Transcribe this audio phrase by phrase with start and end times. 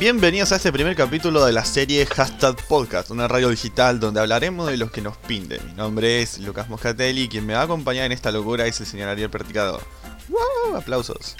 [0.00, 4.70] Bienvenidos a este primer capítulo de la serie Hashtag Podcast, una radio digital donde hablaremos
[4.70, 5.60] de los que nos pinte.
[5.60, 8.86] Mi nombre es Lucas Moscatelli quien me va a acompañar en esta locura es el
[8.86, 9.82] señor Ariel Perticador.
[10.30, 10.76] ¡Wow!
[10.76, 11.36] Aplausos.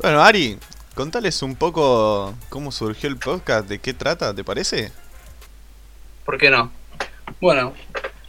[0.00, 0.58] Bueno, Ari,
[0.94, 4.92] contales un poco cómo surgió el podcast, de qué trata, ¿te parece?
[6.24, 6.72] ¿Por qué no?
[7.42, 7.74] Bueno,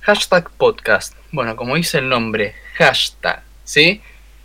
[0.02, 1.16] hashtag podcast.
[1.32, 4.02] Bueno, como dice el nombre, hashtag, ¿sí?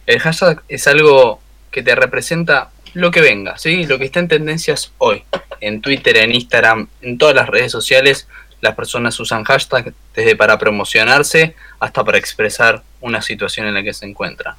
[0.06, 3.84] El hashtag es algo que te representa lo que venga, ¿sí?
[3.84, 5.24] Lo que está en tendencias hoy.
[5.60, 8.26] En Twitter, en Instagram, en todas las redes sociales,
[8.60, 13.94] las personas usan hashtag desde para promocionarse hasta para expresar una situación en la que
[13.94, 14.56] se encuentra.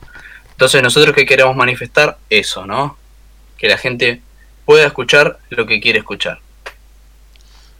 [0.51, 2.97] Entonces nosotros que queremos manifestar eso, ¿no?
[3.57, 4.21] Que la gente
[4.65, 6.39] pueda escuchar lo que quiere escuchar.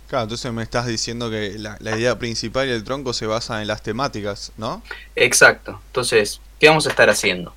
[0.07, 3.61] Claro, entonces me estás diciendo que la, la idea principal y el tronco se basa
[3.61, 4.83] en las temáticas, ¿no?
[5.15, 5.81] Exacto.
[5.87, 7.55] Entonces, ¿qué vamos a estar haciendo?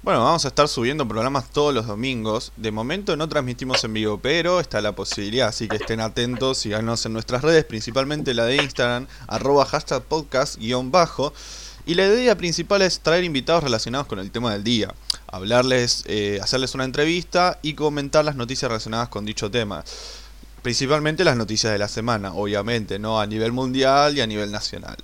[0.00, 2.52] Bueno, vamos a estar subiendo programas todos los domingos.
[2.56, 7.04] De momento no transmitimos en vivo, pero está la posibilidad, así que estén atentos, síganos
[7.04, 11.32] en nuestras redes, principalmente la de Instagram, arroba hashtag podcast guion bajo.
[11.84, 14.94] Y la idea principal es traer invitados relacionados con el tema del día,
[15.26, 19.82] hablarles, eh, hacerles una entrevista y comentar las noticias relacionadas con dicho tema.
[20.62, 23.20] Principalmente las noticias de la semana, obviamente, ¿no?
[23.20, 24.96] A nivel mundial y a nivel nacional.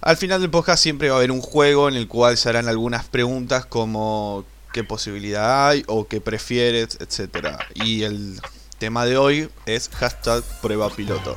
[0.00, 2.68] Al final del podcast siempre va a haber un juego en el cual se harán
[2.68, 7.58] algunas preguntas como qué posibilidad hay o qué prefieres, etcétera.
[7.74, 8.40] Y el
[8.78, 11.36] tema de hoy es hashtag prueba piloto.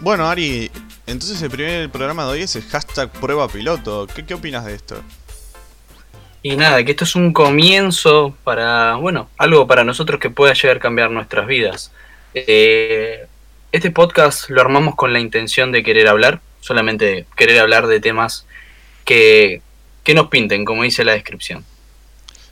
[0.00, 0.70] Bueno, Ari,
[1.06, 4.06] entonces el primer programa de hoy es el hashtag prueba piloto.
[4.06, 5.02] ¿Qué, qué opinas de esto?
[6.42, 10.78] Y nada, que esto es un comienzo para, bueno, algo para nosotros que pueda llegar
[10.78, 11.92] a cambiar nuestras vidas.
[12.34, 13.26] Eh,
[13.72, 18.46] este podcast lo armamos con la intención de querer hablar, solamente querer hablar de temas
[19.06, 19.62] que,
[20.04, 21.64] que nos pinten, como dice la descripción.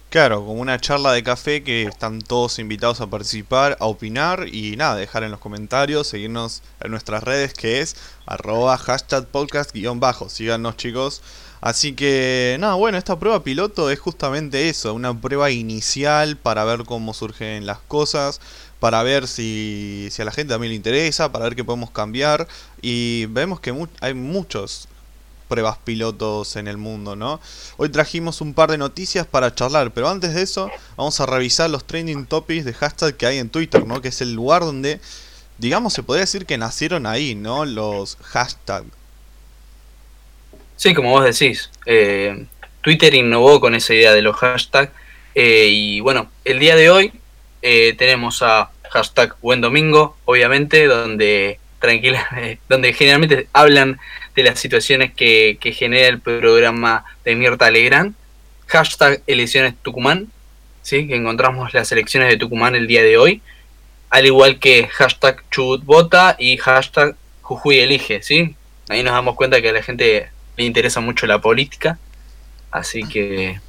[0.09, 4.77] Claro, como una charla de café que están todos invitados a participar, a opinar y
[4.77, 7.95] nada, dejar en los comentarios, seguirnos en nuestras redes que es
[8.27, 10.29] arroba hashtag podcast guion bajo.
[10.29, 11.23] Síganos chicos.
[11.61, 16.85] Así que nada, bueno, esta prueba piloto es justamente eso, una prueba inicial para ver
[16.85, 18.41] cómo surgen las cosas,
[18.81, 22.49] para ver si, si a la gente también le interesa, para ver qué podemos cambiar.
[22.81, 24.89] Y vemos que hay muchos
[25.49, 27.41] pruebas pilotos en el mundo, ¿no?
[27.77, 31.69] Hoy trajimos un par de noticias para charlar, pero antes de eso vamos a revisar
[31.69, 34.01] los trending topics de hashtag que hay en Twitter, ¿no?
[34.01, 35.01] Que es el lugar donde,
[35.59, 37.67] digamos, se podría decir que nacieron ahí, ¿no?
[37.67, 38.87] Los hashtags.
[40.77, 42.47] Sí, como vos decís, eh,
[42.81, 44.93] Twitter innovó con esa idea de los hashtags
[45.35, 47.13] eh, y bueno, el día de hoy
[47.63, 52.29] eh, tenemos a hashtag buen domingo, obviamente, donde tranquila,
[52.69, 53.99] donde generalmente hablan
[54.35, 58.15] de las situaciones que, que genera el programa de Mirta Legrand.
[58.67, 60.29] Hashtag elecciones Tucumán,
[60.83, 61.09] ¿sí?
[61.09, 63.43] que encontramos las elecciones de Tucumán el día de hoy.
[64.11, 68.23] Al igual que hashtag Chubut Vota y hashtag Jujuy Elige.
[68.23, 68.55] ¿sí?
[68.89, 71.99] Ahí nos damos cuenta que a la gente le interesa mucho la política.
[72.71, 73.61] Así que...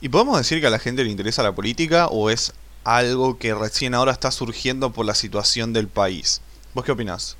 [0.00, 2.54] ¿Y podemos decir que a la gente le interesa la política o es
[2.86, 6.40] algo que recién ahora está surgiendo por la situación del país?
[6.72, 7.36] ¿Vos qué opinás?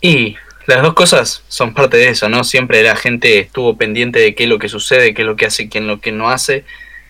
[0.00, 0.36] Y
[0.66, 2.44] las dos cosas son parte de eso, ¿no?
[2.44, 5.46] Siempre la gente estuvo pendiente de qué es lo que sucede, qué es lo que
[5.46, 6.64] hace, es lo que no hace.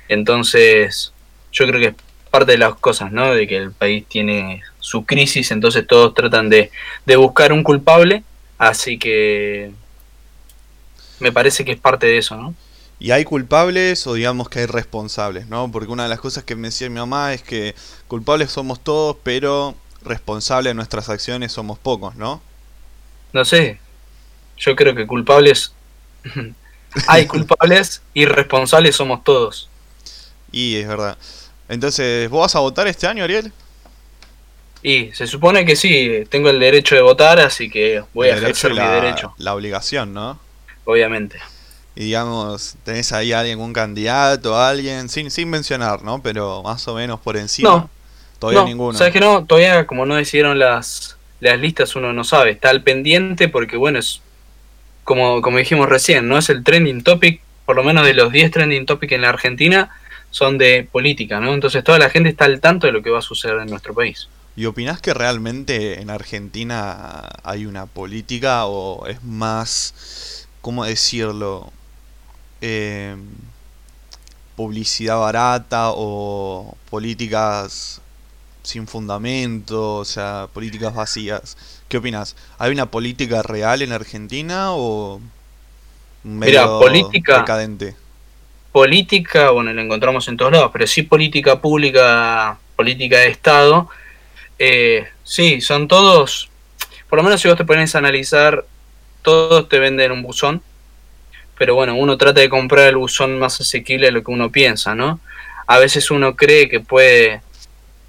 [0.08, 1.12] Entonces,
[1.52, 1.94] yo creo que es
[2.30, 3.32] parte de las cosas, ¿no?
[3.32, 6.72] De que el país tiene su crisis, entonces todos tratan de,
[7.06, 8.24] de buscar un culpable.
[8.58, 9.70] Así que
[11.20, 12.54] me parece que es parte de eso, ¿no?
[12.98, 15.70] ¿Y hay culpables o digamos que hay responsables, no?
[15.70, 17.74] Porque una de las cosas que me decía mi mamá es que
[18.08, 22.40] culpables somos todos, pero responsables de nuestras acciones somos pocos, ¿no?
[23.32, 23.80] No sé.
[24.56, 25.72] Yo creo que culpables.
[27.08, 29.68] Hay culpables y responsables somos todos.
[30.52, 31.18] Y es verdad.
[31.68, 33.52] Entonces, ¿vos vas a votar este año, Ariel?
[34.82, 38.38] Y se supone que sí, tengo el derecho de votar, así que voy El a
[38.38, 40.38] ejercer mi derecho, la obligación, ¿no?
[40.84, 41.38] obviamente.
[41.96, 46.20] Y digamos, tenés ahí a alguien, un candidato, alguien, sin, sin mencionar, ¿no?
[46.22, 47.68] Pero más o menos por encima.
[47.68, 47.90] No,
[48.38, 48.98] Todavía no, ninguno.
[48.98, 49.44] ¿Sabes que no?
[49.44, 52.50] Todavía, como no decidieron las, las listas, uno no sabe.
[52.50, 54.20] Está al pendiente porque, bueno, es
[55.04, 58.50] como, como dijimos recién, no es el trending topic, por lo menos de los 10
[58.50, 59.90] trending topic en la Argentina,
[60.30, 61.54] son de política, ¿no?
[61.54, 63.94] Entonces toda la gente está al tanto de lo que va a suceder en nuestro
[63.94, 64.28] país.
[64.56, 71.72] ¿Y opinás que realmente en Argentina hay una política o es más, ¿cómo decirlo?
[72.66, 73.14] Eh,
[74.56, 78.00] publicidad barata o políticas
[78.62, 81.58] sin fundamento, o sea, políticas vacías.
[81.88, 82.36] ¿Qué opinas?
[82.56, 85.20] ¿Hay una política real en Argentina o
[86.22, 87.96] Mira, política, decadente.
[88.72, 93.90] Política, bueno, la encontramos en todos lados, pero sí política pública, política de Estado,
[94.58, 96.48] eh, sí, son todos,
[97.10, 98.64] por lo menos si vos te pones a analizar,
[99.20, 100.62] todos te venden un buzón,
[101.56, 104.94] pero bueno, uno trata de comprar el buzón más asequible a lo que uno piensa,
[104.94, 105.20] ¿no?
[105.66, 107.40] A veces uno cree que puede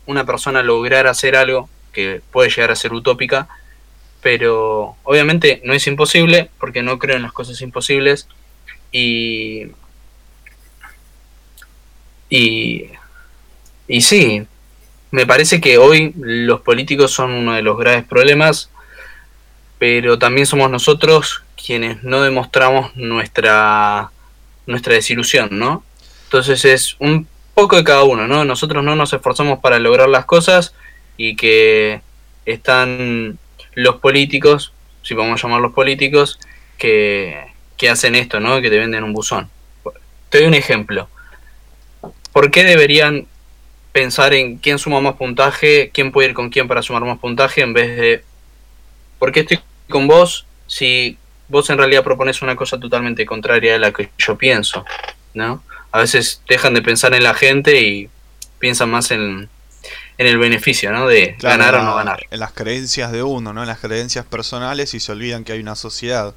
[0.05, 3.47] una persona lograr hacer algo que puede llegar a ser utópica,
[4.21, 8.27] pero obviamente no es imposible porque no creo en las cosas imposibles
[8.91, 9.67] y
[12.29, 12.89] y
[13.87, 14.45] y sí,
[15.11, 18.69] me parece que hoy los políticos son uno de los graves problemas,
[19.77, 24.11] pero también somos nosotros quienes no demostramos nuestra
[24.67, 25.83] nuestra desilusión, ¿no?
[26.25, 28.45] Entonces es un poco de cada uno, ¿no?
[28.45, 30.73] Nosotros no nos esforzamos para lograr las cosas
[31.17, 32.01] y que
[32.45, 33.37] están
[33.73, 34.73] los políticos,
[35.03, 36.39] si a llamarlos políticos,
[36.77, 37.45] que,
[37.77, 38.61] que hacen esto, ¿no?
[38.61, 39.49] Que te venden un buzón.
[40.29, 41.07] Te doy un ejemplo.
[42.33, 43.27] ¿Por qué deberían
[43.91, 47.61] pensar en quién suma más puntaje, quién puede ir con quién para sumar más puntaje,
[47.61, 48.23] en vez de
[49.19, 49.59] ¿por qué estoy
[49.89, 51.17] con vos si
[51.47, 54.85] vos en realidad propones una cosa totalmente contraria a la que yo pienso?
[55.35, 55.63] ¿no?
[55.91, 58.09] A veces dejan de pensar en la gente y
[58.57, 59.49] piensan más en,
[60.17, 61.07] en el beneficio, ¿no?
[61.07, 62.25] De ganar o no ganar.
[62.31, 63.61] En las creencias de uno, ¿no?
[63.61, 66.33] En las creencias personales y se olvidan que hay una sociedad.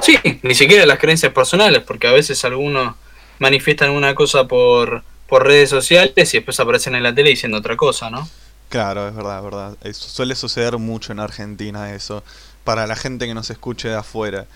[0.00, 2.94] Sí, ni siquiera las creencias personales, porque a veces algunos
[3.38, 7.76] manifiestan una cosa por, por redes sociales y después aparecen en la tele diciendo otra
[7.76, 8.28] cosa, ¿no?
[8.68, 9.76] Claro, es verdad, es verdad.
[9.82, 12.24] Eso suele suceder mucho en Argentina eso,
[12.64, 14.46] para la gente que nos escuche de afuera.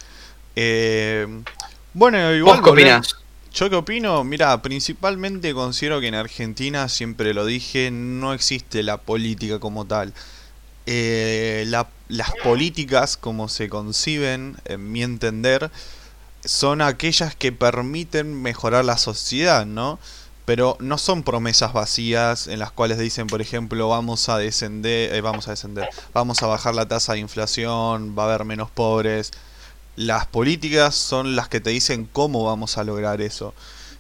[0.56, 1.26] Eh,
[1.94, 2.56] bueno, igual...
[2.56, 3.16] ¿Vos qué opinás?
[3.52, 8.98] Yo qué opino, mira, principalmente considero que en Argentina, siempre lo dije, no existe la
[8.98, 10.12] política como tal.
[10.86, 15.70] Eh, las políticas, como se conciben, en mi entender,
[16.44, 19.98] son aquellas que permiten mejorar la sociedad, ¿no?
[20.48, 25.20] Pero no son promesas vacías en las cuales dicen, por ejemplo, vamos a descender, eh,
[25.20, 29.30] vamos a descender, vamos a bajar la tasa de inflación, va a haber menos pobres
[29.98, 33.52] las políticas son las que te dicen cómo vamos a lograr eso.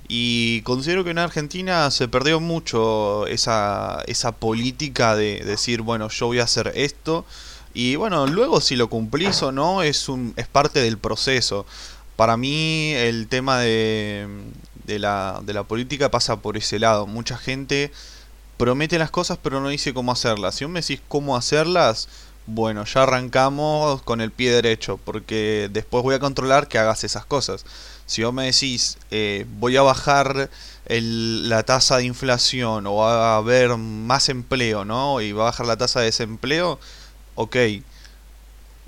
[0.06, 6.26] Y considero que en Argentina se perdió mucho esa, esa política de decir, bueno, yo
[6.26, 7.26] voy a hacer esto.
[7.74, 11.66] Y bueno, luego si lo cumplís o no es, un, es parte del proceso.
[12.14, 14.28] Para mí el tema de,
[14.88, 17.06] de, la, de la política pasa por ese lado.
[17.06, 17.92] Mucha gente
[18.56, 20.56] promete las cosas pero no dice cómo hacerlas.
[20.56, 22.08] Si vos me decís cómo hacerlas,
[22.46, 27.26] bueno, ya arrancamos con el pie derecho, porque después voy a controlar que hagas esas
[27.26, 27.66] cosas.
[28.06, 30.48] Si vos me decís, eh, voy a bajar
[30.88, 35.20] la tasa de inflación o va a haber más empleo, ¿no?
[35.20, 36.80] Y va a bajar la tasa de desempleo,
[37.34, 37.56] ok,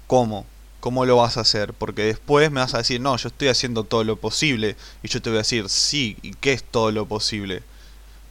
[0.07, 0.47] ¿cómo?
[0.81, 1.75] ¿Cómo lo vas a hacer?
[1.75, 4.77] Porque después me vas a decir, no, yo estoy haciendo todo lo posible.
[5.03, 7.63] Y yo te voy a decir, sí, ¿y qué es todo lo posible?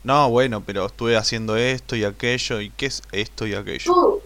[0.04, 4.22] No, bueno, pero estuve haciendo esto y aquello, ¿y qué es esto y aquello?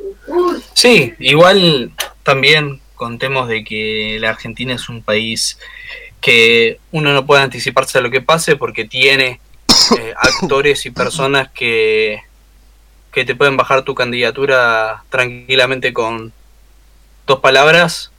[0.73, 1.91] Sí, igual
[2.23, 5.57] también contemos de que la Argentina es un país
[6.21, 9.41] que uno no puede anticiparse a lo que pase porque tiene
[9.97, 12.21] eh, actores y personas que,
[13.11, 16.31] que te pueden bajar tu candidatura tranquilamente con
[17.27, 18.12] dos palabras,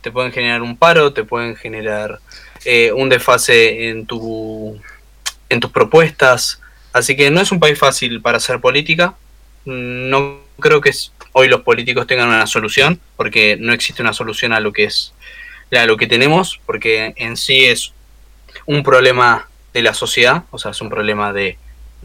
[0.00, 2.18] te pueden generar un paro, te pueden generar
[2.64, 4.80] eh, un desfase en, tu,
[5.48, 6.60] en tus propuestas.
[6.92, 9.14] Así que no es un país fácil para hacer política.
[9.64, 10.92] No creo que
[11.32, 15.12] hoy los políticos tengan una solución, porque no existe una solución a lo que es
[15.76, 17.92] a lo que tenemos, porque en sí es
[18.64, 21.58] un problema de la sociedad, o sea, es un problema de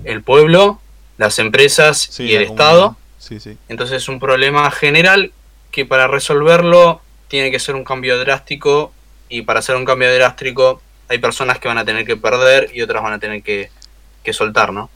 [0.04, 0.82] el pueblo,
[1.18, 2.98] las empresas y el Estado.
[3.70, 5.32] Entonces es un problema general
[5.72, 7.02] que para resolverlo
[7.34, 8.92] tiene que ser un cambio drástico
[9.28, 12.84] y para hacer un cambio drástico hay personas que van a tener que perder y
[12.84, 13.72] otras van a tener que,
[14.24, 14.92] que soltar, ¿no?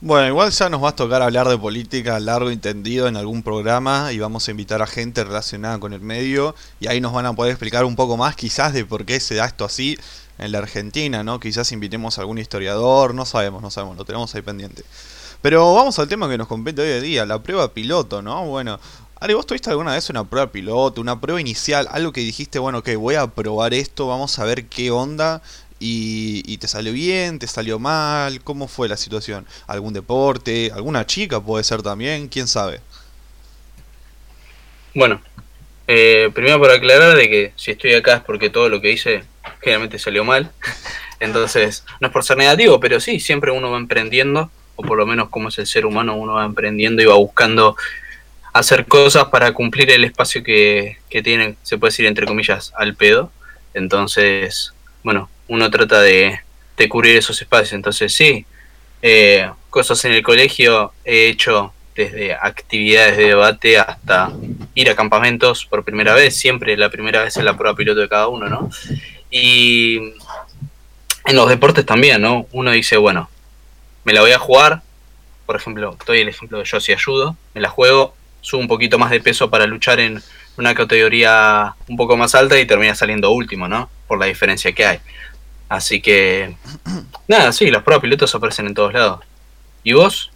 [0.00, 3.44] Bueno, igual ya nos va a tocar hablar de política largo y entendido en algún
[3.44, 7.26] programa y vamos a invitar a gente relacionada con el medio y ahí nos van
[7.26, 9.96] a poder explicar un poco más quizás de por qué se da esto así
[10.38, 11.38] en la Argentina, ¿no?
[11.38, 14.82] Quizás invitemos a algún historiador, no sabemos, no sabemos, lo tenemos ahí pendiente.
[15.44, 18.46] Pero vamos al tema que nos compete hoy en día, la prueba piloto, ¿no?
[18.46, 18.80] Bueno,
[19.20, 22.82] Ari, ¿vos tuviste alguna vez una prueba piloto, una prueba inicial, algo que dijiste, bueno,
[22.82, 25.40] que voy a probar esto, vamos a ver qué onda
[25.78, 29.46] y, te salió bien, te salió mal, ¿cómo fue la situación?
[29.66, 30.70] ¿Algún deporte?
[30.74, 32.28] ¿Alguna chica puede ser también?
[32.28, 32.80] ¿Quién sabe?
[34.94, 35.20] Bueno,
[35.86, 39.24] eh, primero para aclarar de que si estoy acá es porque todo lo que hice
[39.60, 40.50] generalmente salió mal.
[41.20, 45.06] Entonces, no es por ser negativo, pero sí, siempre uno va emprendiendo, o por lo
[45.06, 47.76] menos como es el ser humano, uno va emprendiendo y va buscando
[48.54, 52.94] hacer cosas para cumplir el espacio que, que tienen, se puede decir entre comillas, al
[52.94, 53.30] pedo.
[53.74, 56.40] Entonces, bueno, uno trata de,
[56.76, 57.72] de cubrir esos espacios.
[57.72, 58.46] Entonces, sí,
[59.02, 64.32] eh, cosas en el colegio he hecho desde actividades de debate hasta
[64.74, 68.08] ir a campamentos por primera vez, siempre la primera vez es la prueba piloto de
[68.08, 68.70] cada uno, ¿no?
[69.30, 69.98] Y
[71.24, 72.46] en los deportes también, ¿no?
[72.52, 73.28] Uno dice, bueno,
[74.04, 74.82] me la voy a jugar,
[75.44, 78.98] por ejemplo, doy el ejemplo de yo si ayudo, me la juego, subo un poquito
[78.98, 80.22] más de peso para luchar en
[80.58, 83.88] una categoría un poco más alta y termina saliendo último, ¿no?
[84.06, 84.98] Por la diferencia que hay.
[85.70, 86.54] Así que,
[87.28, 89.20] nada, sí, los pruebas pilotos aparecen en todos lados.
[89.82, 90.30] ¿Y vos?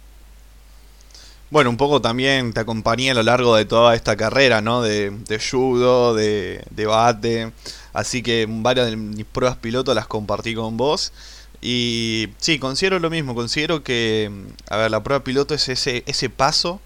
[1.51, 4.81] Bueno, un poco también te acompañé a lo largo de toda esta carrera, ¿no?
[4.81, 7.51] De, de judo, de debate.
[7.93, 11.13] Así que varias de mis pruebas piloto las compartí con vos.
[11.61, 13.35] Y sí, considero lo mismo.
[13.35, 14.31] Considero que,
[14.67, 16.81] a ver, la prueba piloto es ese, ese paso,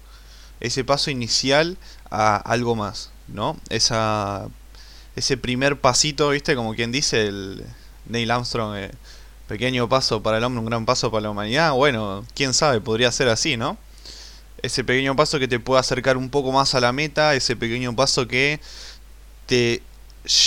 [0.60, 1.76] ese paso inicial
[2.10, 3.56] a algo más, ¿no?
[3.70, 4.48] Esa,
[5.16, 6.56] ese primer pasito, ¿viste?
[6.56, 7.64] Como quien dice el
[8.06, 8.90] Neil Armstrong, eh,
[9.48, 11.72] pequeño paso para el hombre, un gran paso para la humanidad.
[11.72, 13.76] Bueno, quién sabe, podría ser así, ¿no?
[14.64, 17.94] ese pequeño paso que te puede acercar un poco más a la meta, ese pequeño
[17.94, 18.60] paso que
[19.46, 19.82] te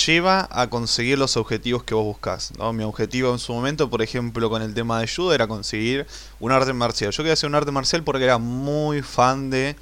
[0.06, 2.52] lleva a conseguir los objetivos que vos buscas.
[2.58, 2.74] ¿no?
[2.74, 6.08] Mi objetivo en su momento, por ejemplo, con el tema de judo, era conseguir
[6.40, 7.12] un arte marcial.
[7.12, 9.76] Yo quería hacer un arte marcial porque era muy fan de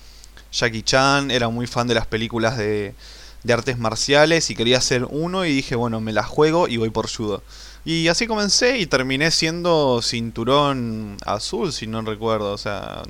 [0.56, 2.96] Jackie Chan, era muy fan de las películas de,
[3.44, 6.90] de artes marciales y quería hacer uno y dije, bueno, me la juego y voy
[6.90, 7.44] por judo.
[7.84, 13.04] Y así comencé y terminé siendo cinturón azul, si no recuerdo, o sea,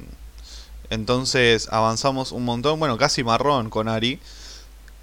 [0.90, 4.20] entonces avanzamos un montón, bueno, casi marrón con Ari.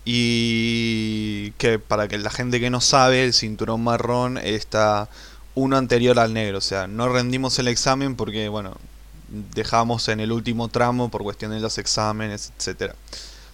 [0.05, 5.09] Y que para que la gente que no sabe, el cinturón marrón está
[5.55, 6.59] uno anterior al negro.
[6.59, 8.77] O sea, no rendimos el examen porque, bueno,
[9.55, 12.95] dejamos en el último tramo por cuestión de los exámenes, etcétera.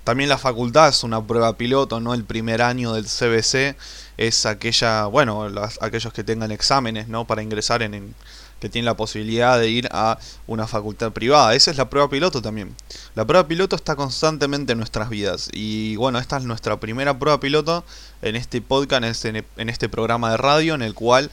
[0.04, 2.14] También la facultad es una prueba piloto, ¿no?
[2.14, 3.76] El primer año del CBC
[4.16, 5.47] es aquella, bueno,
[5.80, 7.26] aquellos que tengan exámenes, ¿no?
[7.26, 8.14] Para ingresar en,
[8.61, 11.54] que tiene la posibilidad de ir a una facultad privada.
[11.54, 12.75] Esa es la prueba piloto también.
[13.14, 15.50] La prueba piloto está constantemente en nuestras vidas.
[15.52, 17.85] Y bueno, esta es nuestra primera prueba piloto
[18.23, 21.30] en este podcast, en este, en este programa de radio, en el cual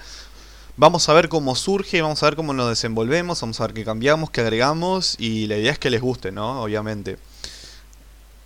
[0.77, 3.85] vamos a ver cómo surge, vamos a ver cómo nos desenvolvemos, vamos a ver qué
[3.85, 5.15] cambiamos, qué agregamos.
[5.19, 6.61] Y la idea es que les guste, ¿no?
[6.63, 7.17] Obviamente.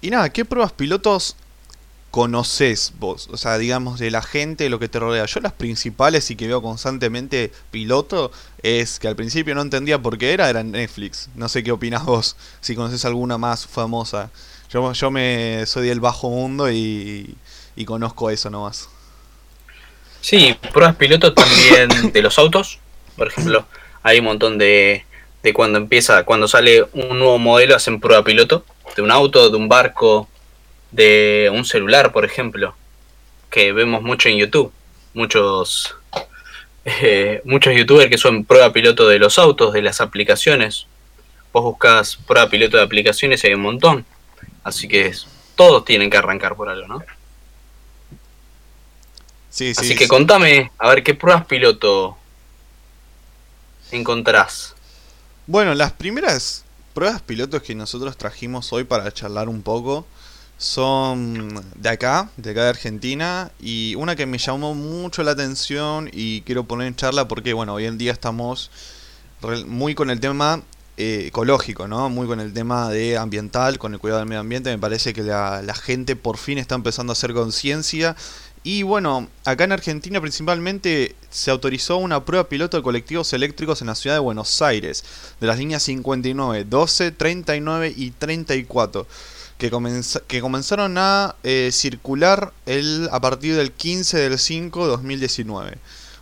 [0.02, 1.36] Y nada, ¿qué pruebas pilotos
[2.12, 3.28] conoces vos?
[3.32, 5.26] O sea, digamos, de la gente, de lo que te rodea.
[5.26, 8.32] Yo las principales y que veo constantemente piloto
[8.64, 11.30] es que al principio no entendía por qué era, era Netflix.
[11.36, 14.32] No sé qué opinas vos, si conoces alguna más famosa.
[14.72, 17.36] Yo, yo me soy del bajo mundo y,
[17.76, 18.88] y conozco eso nomás.
[20.22, 22.80] Sí, pruebas piloto también de los autos.
[23.16, 23.66] Por ejemplo,
[24.04, 25.06] hay un montón de,
[25.44, 29.58] de cuando empieza, cuando sale un nuevo modelo, hacen prueba piloto de un auto, de
[29.58, 30.28] un barco,
[30.92, 32.76] de un celular, por ejemplo,
[33.50, 34.72] que vemos mucho en YouTube.
[35.14, 35.96] Muchos,
[36.86, 40.88] eh, muchos youtubers que son prueba piloto de los autos, de las aplicaciones.
[41.52, 44.06] Vos buscas prueba piloto de aplicaciones y hay un montón.
[44.64, 45.12] Así que
[45.56, 47.04] todos tienen que arrancar por algo, ¿no?
[49.60, 52.16] Sí, Así que contame, a ver qué pruebas piloto
[53.92, 54.74] encontrás.
[55.48, 56.64] Bueno, las primeras
[56.94, 60.08] pruebas pilotos que nosotros trajimos hoy para charlar un poco
[60.58, 66.10] son de acá, de acá de Argentina, y una que me llamó mucho la atención
[66.14, 68.72] y quiero poner en charla porque, bueno, hoy en día estamos
[69.66, 70.64] muy con el tema
[71.02, 72.10] eh, ecológico, ¿no?
[72.10, 74.70] Muy con el tema de ambiental, con el cuidado del medio ambiente.
[74.70, 78.18] Me parece que la, la gente por fin está empezando a hacer conciencia.
[78.64, 83.88] Y bueno, acá en Argentina principalmente se autorizó una prueba piloto de colectivos eléctricos en
[83.88, 85.04] la ciudad de Buenos Aires,
[85.40, 89.08] de las líneas 59, 12, 39 y 34
[89.60, 89.70] que,
[90.28, 95.78] que comenzaron a eh, circular el, a partir del 15 del 5 de 2019.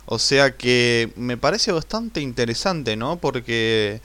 [0.06, 3.16] O sea que me parece bastante interesante, ¿no?
[3.16, 4.00] Porque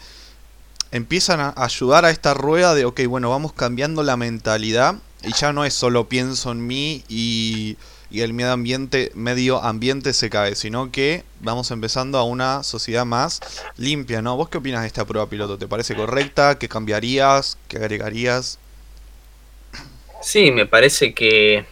[0.92, 5.52] empiezan a ayudar a esta rueda de, ok, bueno, vamos cambiando la mentalidad y ya
[5.52, 7.78] no es solo pienso en mí y,
[8.14, 13.06] y el medio ambiente, medio ambiente se cae, sino que vamos empezando a una sociedad
[13.06, 13.40] más
[13.76, 14.38] limpia, ¿no?
[14.38, 15.58] ¿Vos qué opinas de esta prueba piloto?
[15.58, 16.60] ¿Te parece correcta?
[16.60, 17.58] ¿Qué cambiarías?
[17.68, 18.60] ¿Qué agregarías?
[20.22, 21.66] Sí, me parece que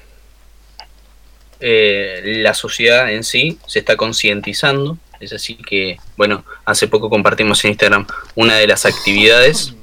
[1.60, 4.98] eh, la sociedad en sí se está concientizando.
[5.20, 9.76] Es así que, bueno, hace poco compartimos en Instagram una de las actividades.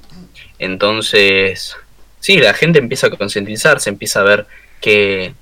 [0.59, 1.77] Entonces,
[2.19, 4.47] sí, la gente empieza a concientizarse, empieza a ver
[4.81, 5.35] que,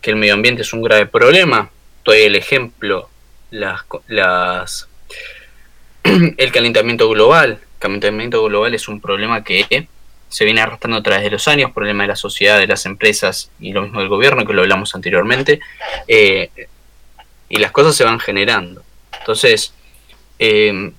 [0.00, 1.70] que el medio ambiente es un grave problema.
[2.04, 3.08] Doy el ejemplo,
[6.02, 7.60] el calentamiento global.
[7.60, 9.88] El calentamiento global es un problema que
[10.28, 13.50] se viene arrastrando a través de los años, problema de la sociedad, de las empresas
[13.58, 15.60] y lo mismo del gobierno, que lo hablamos anteriormente,
[16.06, 16.50] eh,
[17.48, 18.82] y las cosas se van generando.
[19.18, 19.74] Entonces,
[20.38, 20.92] eh,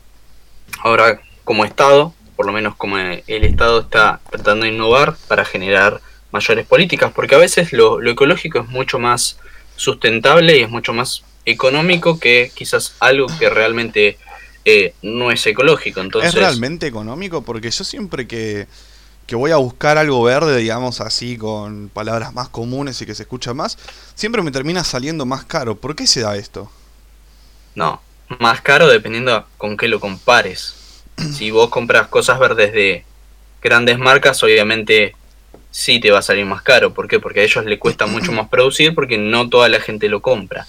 [0.79, 6.01] ahora como Estado, por lo menos como el Estado está tratando de innovar para generar
[6.31, 9.38] mayores políticas, porque a veces lo, ecológico es mucho más
[9.75, 14.17] sustentable y es mucho más económico que quizás algo que realmente
[14.65, 16.01] eh, no es ecológico.
[16.01, 17.41] Entonces, ¿Es realmente económico?
[17.41, 18.67] Porque yo siempre que
[19.31, 23.23] que voy a buscar algo verde, digamos así, con palabras más comunes y que se
[23.23, 23.77] escucha más,
[24.13, 25.77] siempre me termina saliendo más caro.
[25.77, 26.69] ¿Por qué se da esto?
[27.73, 28.01] No,
[28.39, 30.75] más caro dependiendo con qué lo compares.
[31.33, 33.05] si vos compras cosas verdes de
[33.61, 35.15] grandes marcas, obviamente
[35.71, 36.93] sí te va a salir más caro.
[36.93, 37.19] ¿Por qué?
[37.19, 40.67] Porque a ellos les cuesta mucho más producir porque no toda la gente lo compra.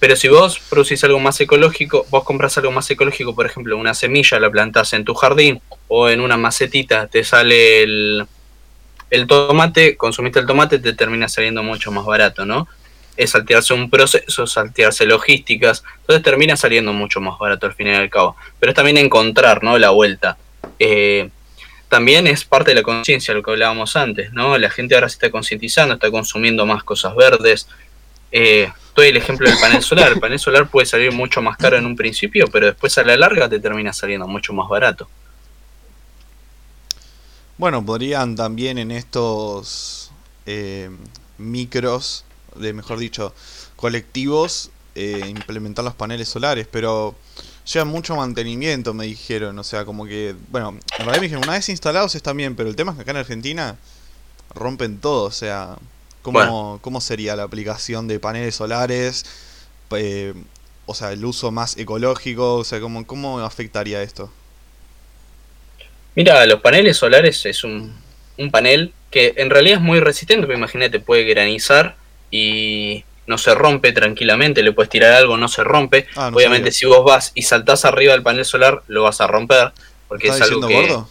[0.00, 3.94] Pero si vos producís algo más ecológico, vos compras algo más ecológico, por ejemplo, una
[3.94, 8.26] semilla la plantas en tu jardín o en una macetita, te sale el,
[9.08, 12.68] el tomate, consumiste el tomate, te termina saliendo mucho más barato, ¿no?
[13.16, 17.94] Es saltearse un proceso, saltearse logísticas, entonces termina saliendo mucho más barato al fin y
[17.94, 18.36] al cabo.
[18.60, 19.78] Pero es también encontrar, ¿no?
[19.78, 20.36] La vuelta.
[20.78, 21.30] Eh,
[21.88, 24.58] también es parte de la conciencia, lo que hablábamos antes, ¿no?
[24.58, 27.68] La gente ahora se está concientizando, está consumiendo más cosas verdes.
[28.32, 30.12] Eh, doy el ejemplo del panel solar.
[30.12, 33.16] El panel solar puede salir mucho más caro en un principio, pero después a la
[33.16, 35.08] larga te termina saliendo mucho más barato.
[37.56, 40.10] Bueno, podrían también en estos
[40.46, 40.90] eh,
[41.38, 42.24] micros,
[42.56, 43.32] de mejor dicho,
[43.76, 47.14] colectivos, eh, implementar los paneles solares, pero
[47.72, 49.58] lleva mucho mantenimiento, me dijeron.
[49.58, 52.68] O sea, como que, bueno, en realidad me dijeron, una vez instalados están bien, pero
[52.68, 53.76] el tema es que acá en Argentina
[54.54, 55.76] rompen todo, o sea,
[56.24, 59.26] ¿Cómo, sería la aplicación de paneles solares?
[59.90, 60.32] Eh,
[60.86, 64.32] o sea, el uso más ecológico, o sea, ¿cómo, cómo afectaría esto?
[66.14, 67.94] Mira, los paneles solares es un,
[68.50, 71.94] panel que en realidad es muy resistente, porque imagínate, puede granizar
[72.30, 76.06] y no se rompe tranquilamente, le puedes tirar algo, no se rompe.
[76.16, 79.72] Ah, Obviamente si vos vas y saltás arriba del panel solar, lo vas a romper,
[80.08, 80.74] porque es algo que...
[80.74, 81.08] Gordo?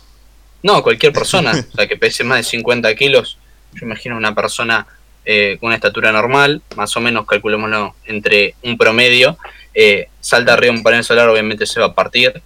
[0.62, 3.38] No, cualquier persona, o sea, que pese más de 50 kilos,
[3.74, 4.88] yo imagino una persona
[5.26, 9.38] eh, con una estatura normal, más o menos calculémoslo entre un promedio,
[9.74, 12.42] eh, salta arriba un panel solar, obviamente se va a partir,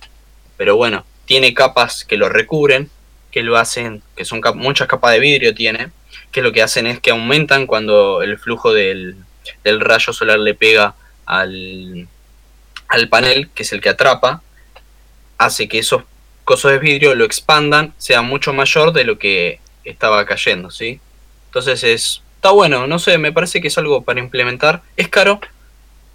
[0.55, 2.89] pero bueno, tiene capas que lo recubren,
[3.31, 5.89] que lo hacen, que son muchas capas de vidrio tiene,
[6.31, 9.15] que lo que hacen es que aumentan cuando el flujo del,
[9.79, 12.07] rayo solar le pega al,
[12.87, 14.41] al panel, que es el que atrapa,
[15.37, 16.03] hace que esos
[16.43, 20.99] cosos de vidrio lo expandan, sea mucho mayor de lo que estaba cayendo, ¿sí?
[21.47, 24.83] Entonces es está bueno, no sé, me parece que es algo para implementar.
[24.95, 25.41] Es caro,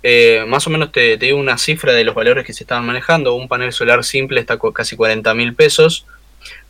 [0.03, 3.35] eh, más o menos te, digo una cifra de los valores que se estaban manejando.
[3.35, 6.07] Un panel solar simple está casi 40 mil pesos,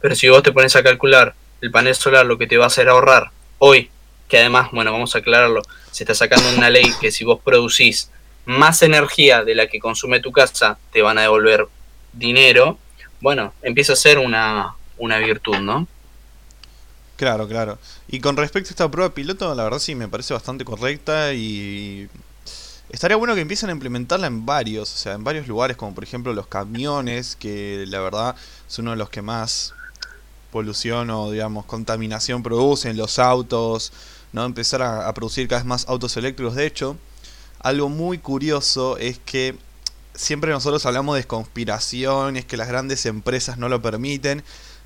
[0.00, 2.68] pero si vos te pones a calcular el panel solar lo que te va a
[2.68, 3.90] hacer ahorrar hoy,
[4.32, 8.10] que además, bueno, vamos a aclararlo, se está sacando una ley que si vos producís
[8.46, 11.68] más energía de la que consume tu casa, te van a devolver
[12.14, 12.78] dinero,
[13.20, 15.86] bueno, empieza a ser una, una virtud, ¿no?
[17.16, 17.78] Claro, claro.
[18.08, 22.08] Y con respecto a esta prueba piloto, la verdad sí me parece bastante correcta y
[22.88, 26.04] estaría bueno que empiecen a implementarla en varios, o sea, en varios lugares, como por
[26.04, 28.34] ejemplo los camiones, que la verdad
[28.66, 29.74] es uno de los que más
[30.50, 33.92] polución o digamos contaminación producen, los autos,
[34.32, 36.54] no empezar a, producir cada vez más autos eléctricos.
[36.54, 36.96] De hecho,
[37.60, 39.56] algo muy curioso es que
[40.14, 44.42] siempre nosotros hablamos de conspiración, es que las grandes empresas no lo permiten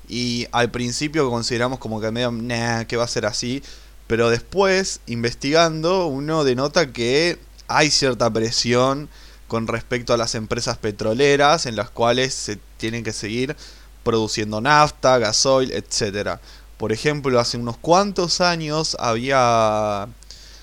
[0.07, 3.63] y al principio consideramos como que medio, nah, que va a ser así.
[4.07, 9.09] Pero después, investigando, uno denota que hay cierta presión
[9.47, 13.55] con respecto a las empresas petroleras en las cuales se tienen que seguir
[14.03, 16.39] produciendo nafta, gasoil, etcétera.
[16.77, 20.07] Por ejemplo, hace unos cuantos años había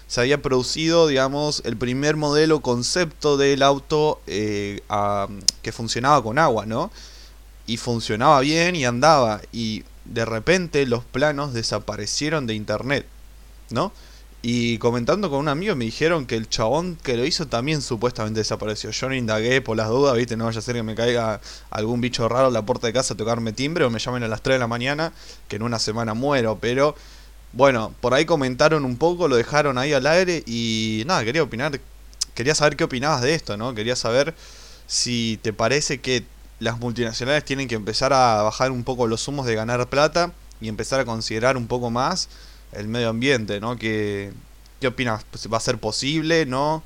[0.06, 4.80] se había producido, digamos, el primer modelo concepto del auto eh,
[5.62, 6.90] que funcionaba con agua, ¿no?
[7.66, 13.06] y funcionaba bien y andaba y de repente los planos desaparecieron de internet,
[13.70, 13.92] ¿no?
[14.46, 18.40] Y comentando con un amigo me dijeron que el chabón que lo hizo también supuestamente
[18.40, 18.90] desapareció.
[18.90, 20.36] Yo no indagué por las dudas, ¿viste?
[20.36, 23.14] No vaya a ser que me caiga algún bicho raro a la puerta de casa
[23.14, 25.14] a tocarme timbre o me llamen a las 3 de la mañana,
[25.48, 26.58] que en una semana muero.
[26.60, 26.94] Pero
[27.54, 31.80] bueno, por ahí comentaron un poco, lo dejaron ahí al aire y nada, quería opinar,
[32.34, 33.74] quería saber qué opinabas de esto, ¿no?
[33.74, 34.34] Quería saber
[34.86, 36.22] si te parece que
[36.58, 40.68] las multinacionales tienen que empezar a bajar un poco los humos de ganar plata y
[40.68, 42.28] empezar a considerar un poco más
[42.76, 43.76] el medio ambiente, ¿no?
[43.76, 44.32] ¿Qué,
[44.80, 45.24] qué opinas?
[45.52, 46.46] ¿Va a ser posible?
[46.46, 46.82] ¿No?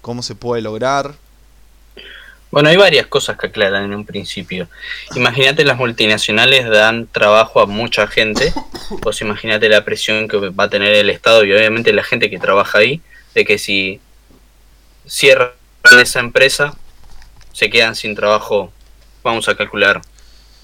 [0.00, 1.14] ¿Cómo se puede lograr?
[2.50, 4.68] Bueno, hay varias cosas que aclaran en un principio.
[5.14, 8.52] Imagínate las multinacionales dan trabajo a mucha gente,
[9.02, 12.38] pues imagínate la presión que va a tener el Estado y obviamente la gente que
[12.38, 13.00] trabaja ahí,
[13.34, 14.00] de que si
[15.06, 15.50] cierran
[16.00, 16.76] esa empresa,
[17.52, 18.72] se quedan sin trabajo,
[19.22, 20.00] vamos a calcular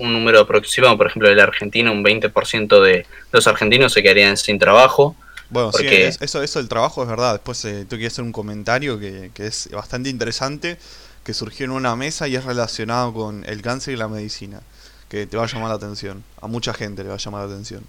[0.03, 4.37] un número aproximado, por ejemplo, de la Argentina, un 20% de los argentinos se quedarían
[4.37, 5.17] sin trabajo.
[5.49, 7.35] Bueno, sí, eso, eso del trabajo es verdad.
[7.35, 10.79] Después eh, tú quieres hacer un comentario que, que es bastante interesante
[11.25, 14.61] que surgió en una mesa y es relacionado con el cáncer y la medicina,
[15.09, 17.53] que te va a llamar la atención, a mucha gente le va a llamar la
[17.53, 17.85] atención.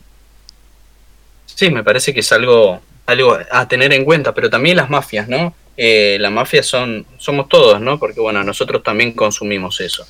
[1.46, 5.28] Sí, me parece que es algo, algo a tener en cuenta, pero también las mafias,
[5.28, 5.56] ¿no?
[5.76, 7.98] Eh, las mafias son, somos todos, ¿no?
[7.98, 10.06] Porque bueno, nosotros también consumimos eso.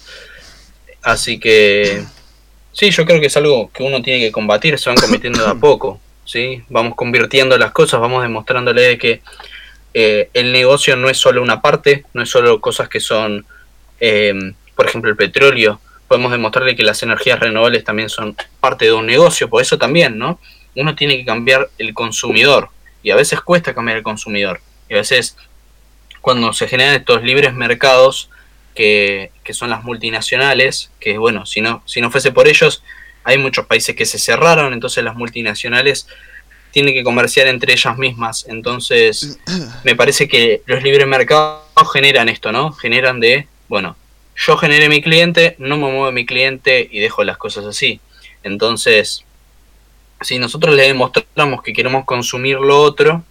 [1.03, 2.03] Así que,
[2.71, 5.51] sí, yo creo que es algo que uno tiene que combatir, se van convirtiendo de
[5.51, 6.63] a poco, ¿sí?
[6.69, 9.21] Vamos convirtiendo las cosas, vamos demostrándole que
[9.93, 13.45] eh, el negocio no es solo una parte, no es solo cosas que son,
[13.99, 14.33] eh,
[14.75, 15.79] por ejemplo, el petróleo.
[16.07, 20.17] Podemos demostrarle que las energías renovables también son parte de un negocio, por eso también,
[20.17, 20.39] ¿no?
[20.75, 22.69] Uno tiene que cambiar el consumidor
[23.03, 24.61] y a veces cuesta cambiar el consumidor.
[24.89, 25.35] Y a veces
[26.21, 28.29] cuando se generan estos libres mercados
[28.75, 32.83] que, que son las multinacionales, que bueno, si no, si no fuese por ellos,
[33.23, 36.07] hay muchos países que se cerraron, entonces las multinacionales
[36.71, 38.45] tienen que comerciar entre ellas mismas.
[38.49, 39.39] Entonces,
[39.83, 42.73] me parece que los libres mercados generan esto, ¿no?
[42.73, 43.95] Generan de, bueno,
[44.35, 48.01] yo generé mi cliente, no me mueve mi cliente y dejo las cosas así.
[48.41, 49.23] Entonces,
[50.21, 53.23] si nosotros le demostramos que queremos consumir lo otro,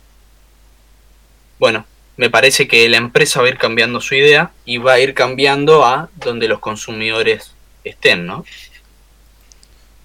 [1.58, 1.84] bueno,
[2.22, 5.12] me parece que la empresa va a ir cambiando su idea y va a ir
[5.12, 7.50] cambiando a donde los consumidores
[7.82, 8.44] estén, ¿no?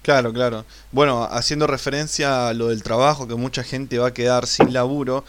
[0.02, 0.64] Claro, claro.
[0.90, 5.24] Bueno, haciendo referencia a lo del trabajo, que mucha gente va a quedar sin laburo,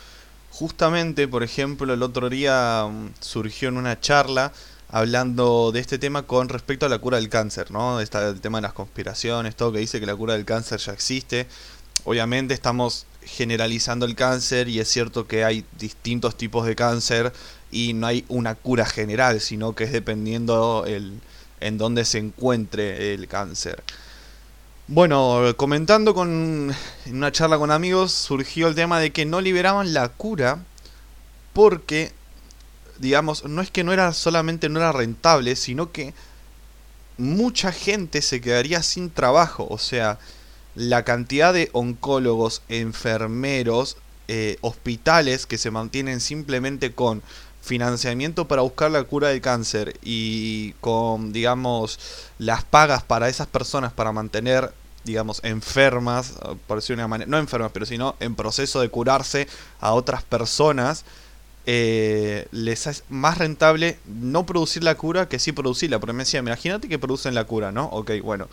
[0.49, 4.51] justamente, por ejemplo, el otro día mm, surgió en una charla
[4.87, 7.99] hablando de este tema con respecto a la cura del cáncer, ¿no?
[8.01, 10.93] Está el tema de las conspiraciones, todo que dice que la cura del cáncer ya
[10.93, 11.45] existe.
[12.03, 17.33] Obviamente estamos generalizando el cáncer y es cierto que hay distintos tipos de cáncer
[17.71, 21.19] y no hay una cura general, sino que es dependiendo el,
[21.59, 23.83] en dónde se encuentre el cáncer.
[24.87, 26.73] Bueno, comentando con
[27.05, 30.63] en una charla con amigos surgió el tema de que no liberaban la cura
[31.53, 32.11] porque
[32.99, 36.13] digamos, no es que no era solamente no era rentable, sino que
[37.17, 40.19] mucha gente se quedaría sin trabajo, o sea,
[40.75, 47.23] la cantidad de oncólogos, enfermeros, eh, hospitales que se mantienen simplemente con
[47.61, 51.99] financiamiento para buscar la cura del cáncer y con, digamos,
[52.37, 54.71] las pagas para esas personas para mantener,
[55.03, 56.35] digamos, enfermas,
[56.67, 59.47] por decir una manera, no enfermas, pero sino en proceso de curarse
[59.81, 61.05] a otras personas,
[61.65, 65.99] eh, les es más rentable no producir la cura que sí producirla.
[65.99, 67.85] Porque me decía, imagínate que producen la cura, ¿no?
[67.85, 68.47] Ok, bueno.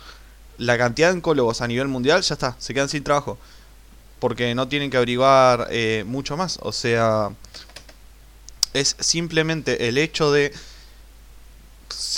[0.57, 3.37] La cantidad de oncólogos a nivel mundial ya está, se quedan sin trabajo.
[4.19, 6.57] Porque no tienen que averiguar eh, mucho más.
[6.61, 7.29] O sea,
[8.73, 10.53] es simplemente el hecho de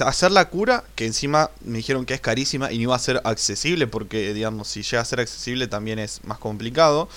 [0.02, 3.21] hacer la cura, que encima me dijeron que es carísima y no iba a ser
[3.23, 7.10] accesible, porque digamos, si llega a ser accesible también es más complicado.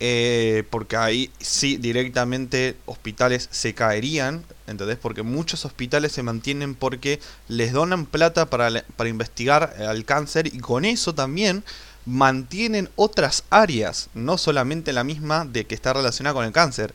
[0.00, 4.96] Eh, porque ahí sí directamente hospitales se caerían, ¿entendés?
[4.96, 10.60] Porque muchos hospitales se mantienen porque les donan plata para, para investigar al cáncer y
[10.60, 11.64] con eso también
[12.06, 16.94] mantienen otras áreas, no solamente la misma de que está relacionada con el cáncer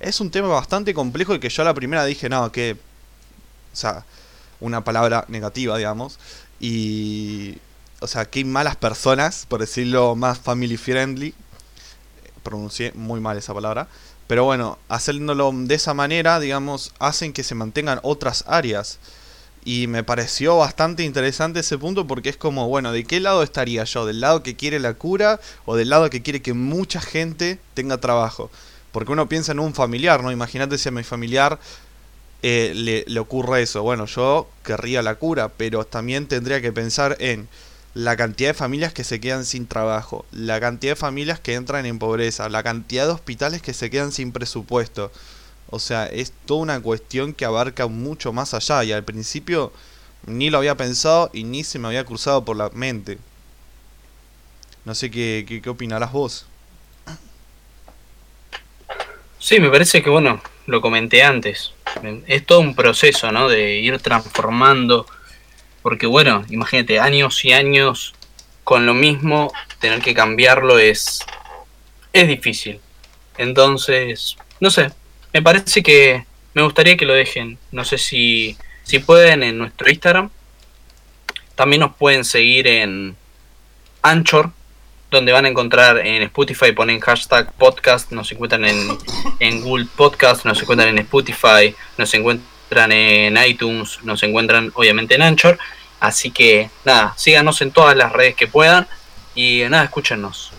[0.00, 2.76] es un tema bastante complejo y que yo a la primera dije, no, que...
[3.72, 4.04] O sea,
[4.60, 6.18] una palabra negativa, digamos.
[6.60, 7.58] Y...
[8.00, 11.34] O sea, qué malas personas, por decirlo más family friendly.
[12.48, 13.88] Pronuncié muy mal esa palabra.
[14.26, 18.98] Pero bueno, haciéndolo de esa manera, digamos, hacen que se mantengan otras áreas.
[19.64, 23.84] Y me pareció bastante interesante ese punto porque es como, bueno, ¿de qué lado estaría
[23.84, 24.06] yo?
[24.06, 27.98] ¿Del lado que quiere la cura o del lado que quiere que mucha gente tenga
[27.98, 28.50] trabajo?
[28.92, 30.32] Porque uno piensa en un familiar, ¿no?
[30.32, 31.58] Imagínate si a mi familiar
[32.42, 33.82] eh, le, le, ocurre eso.
[33.82, 37.48] Bueno, yo querría la cura, pero también tendría que pensar en
[37.98, 41.84] la cantidad de familias que se quedan sin trabajo, la cantidad de familias que entran
[41.84, 45.10] en pobreza, la cantidad de hospitales que se quedan sin presupuesto.
[45.68, 49.72] O sea, es toda una cuestión que abarca mucho más allá y al principio
[50.26, 53.18] ni lo había pensado y ni se me había cruzado por la mente.
[54.84, 56.46] No sé qué, qué, qué opinarás vos.
[59.40, 61.72] Sí, me parece que, bueno, lo comenté antes.
[62.28, 63.48] Es todo un proceso, ¿no?
[63.48, 65.04] De ir transformando.
[65.88, 68.12] Porque, bueno, imagínate, años y años
[68.62, 71.24] con lo mismo, tener que cambiarlo es.
[72.12, 72.78] es difícil.
[73.38, 74.90] Entonces, no sé.
[75.32, 76.26] Me parece que.
[76.52, 77.56] Me gustaría que lo dejen.
[77.72, 80.28] No sé si, si pueden, en nuestro Instagram.
[81.54, 83.16] También nos pueden seguir en
[84.02, 84.50] Anchor,
[85.10, 88.98] donde van a encontrar en Spotify, ponen hashtag podcast, nos encuentran en,
[89.40, 95.22] en Google Podcast, nos encuentran en Spotify, nos encuentran en iTunes, nos encuentran obviamente en
[95.22, 95.58] Anchor.
[96.00, 98.86] Así que nada, síganos en todas las redes que puedan
[99.34, 100.52] y nada, escúchenos.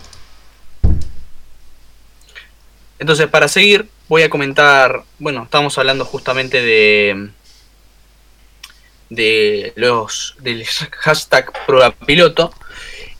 [2.99, 7.29] Entonces, para seguir, voy a comentar, bueno, estamos hablando justamente de
[9.09, 10.63] de los del
[10.99, 12.53] hashtag prueba piloto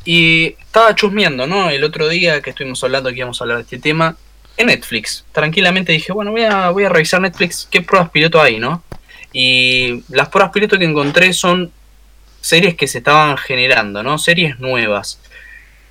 [0.05, 1.69] y estaba chusmeando, ¿no?
[1.69, 4.15] El otro día que estuvimos hablando que íbamos a hablar de este tema
[4.57, 5.25] en Netflix.
[5.31, 8.83] Tranquilamente dije, bueno, voy a, voy a revisar Netflix qué pruebas piloto hay, ¿no?
[9.33, 11.71] Y las pruebas piloto que encontré son
[12.41, 14.17] series que se estaban generando, ¿no?
[14.17, 15.19] Series nuevas.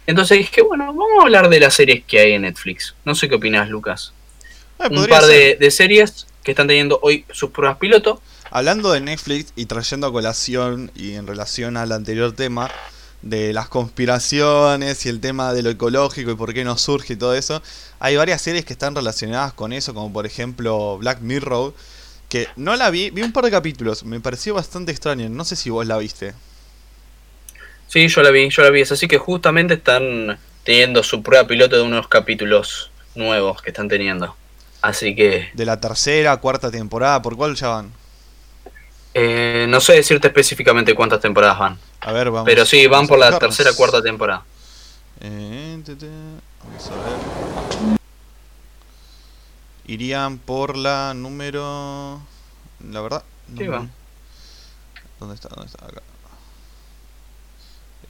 [0.07, 2.95] Entonces dije, bueno, vamos a hablar de las series que hay en Netflix.
[3.05, 4.13] No sé qué opinas, Lucas.
[4.79, 8.23] Ah, Un par de, series que están teniendo hoy sus pruebas piloto.
[8.51, 12.71] Hablando de Netflix y trayendo a colación y en relación al anterior tema
[13.21, 17.17] de las conspiraciones y el tema de lo ecológico y por qué no surge y
[17.17, 17.63] todo eso,
[17.99, 21.75] hay varias series que están relacionadas con eso, como por ejemplo Black Mirror,
[22.29, 25.57] que no la vi, vi un par de capítulos, me pareció bastante extraño, no sé
[25.57, 26.35] si vos la viste.
[27.89, 28.83] Sí, yo la vi, yo la vi.
[28.83, 33.89] Es así que justamente están teniendo su prueba piloto de unos capítulos nuevos que están
[33.89, 34.37] teniendo.
[34.83, 35.49] Así que.
[35.55, 37.93] De la tercera, cuarta temporada, ¿por cuál ya van?
[39.15, 41.79] Eh, no sé decirte específicamente cuántas temporadas van.
[42.01, 42.47] A ver, vamos.
[42.47, 44.45] Pero sí, van por la tercera, cuarta temporada.
[45.21, 45.83] Eh,
[46.63, 47.98] vamos a ver.
[49.89, 52.21] Irían por la número.
[52.89, 53.25] La verdad.
[53.57, 53.91] Sí, van.
[55.19, 55.49] ¿Dónde está?
[55.49, 55.85] ¿Dónde está?
[55.87, 56.03] Acá.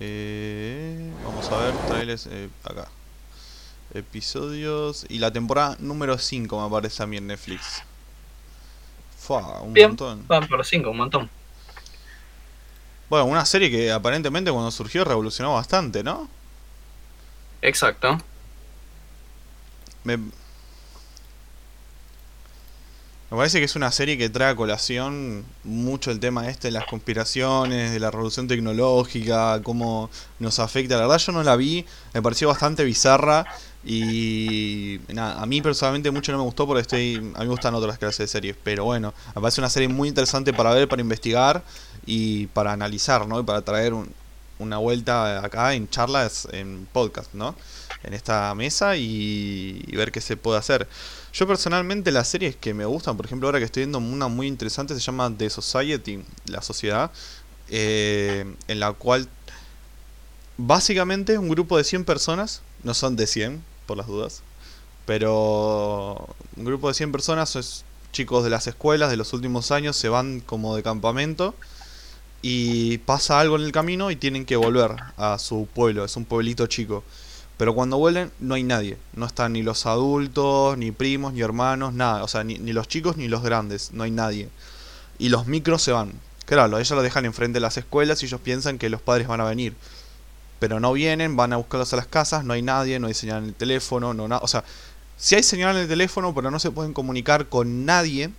[0.00, 2.88] Eh, vamos a ver, trailers eh, acá.
[3.94, 5.06] Episodios.
[5.08, 7.84] Y la temporada número 5 me aparece a mí en Netflix.
[9.16, 10.24] Fua, un montón.
[10.26, 11.30] Van por 5, un montón.
[13.08, 16.28] Bueno, una serie que aparentemente cuando surgió revolucionó bastante, ¿no?
[17.62, 18.18] Exacto.
[20.02, 20.18] Me,
[23.30, 26.72] me parece que es una serie que trae a colación mucho el tema este de
[26.72, 30.94] las conspiraciones, de la revolución tecnológica, cómo nos afecta.
[30.96, 33.44] La verdad yo no la vi, me pareció bastante bizarra
[33.84, 37.74] y nada, a mí personalmente mucho no me gustó porque estoy, a mí me gustan
[37.74, 41.02] otras clases de series, pero bueno, me parece una serie muy interesante para ver, para
[41.02, 41.62] investigar
[42.06, 43.40] y para analizar, ¿no?
[43.40, 43.92] Y para traer
[44.58, 47.54] una vuelta acá en charlas, en podcast, ¿no?
[48.02, 50.88] En esta mesa y ver qué se puede hacer.
[51.32, 54.46] Yo personalmente las series que me gustan, por ejemplo ahora que estoy viendo una muy
[54.46, 57.10] interesante, se llama The Society, la sociedad,
[57.68, 59.28] eh, en la cual
[60.56, 64.42] básicamente un grupo de 100 personas, no son de 100 por las dudas,
[65.06, 69.96] pero un grupo de 100 personas, es chicos de las escuelas de los últimos años,
[69.96, 71.54] se van como de campamento
[72.42, 76.24] y pasa algo en el camino y tienen que volver a su pueblo, es un
[76.24, 77.04] pueblito chico.
[77.58, 78.96] Pero cuando vuelven no hay nadie.
[79.14, 82.22] No están ni los adultos, ni primos, ni hermanos, nada.
[82.22, 83.90] O sea, ni, los chicos ni los grandes.
[83.92, 84.48] No hay nadie.
[85.18, 86.12] Y los micros se van.
[86.46, 89.40] Claro, ellos lo dejan enfrente de las escuelas y ellos piensan que los padres van
[89.40, 89.74] a venir.
[90.60, 93.42] Pero no vienen, van a buscarlos a las casas, no hay nadie, no hay señal
[93.42, 94.40] en el teléfono, no nada.
[94.44, 94.62] O sea,
[95.16, 98.30] sí hay señal en el teléfono, pero no se pueden comunicar con nadie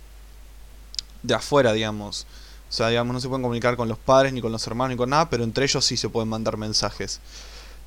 [1.22, 2.26] de afuera, digamos.
[2.70, 4.96] O sea, digamos, no se pueden comunicar con los padres, ni con los hermanos, ni
[4.96, 7.20] con nada, pero entre ellos sí se pueden mandar mensajes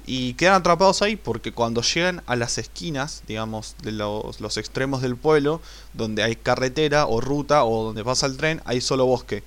[0.06, 5.02] y quedan atrapados ahí porque cuando llegan a las esquinas, digamos, de los, los, extremos
[5.02, 5.62] del pueblo,
[5.94, 9.44] donde hay carretera o ruta o donde pasa el tren, hay solo bosque.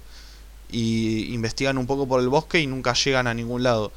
[0.71, 3.93] Y investigan un poco por el bosque y nunca llegan a ningún lado.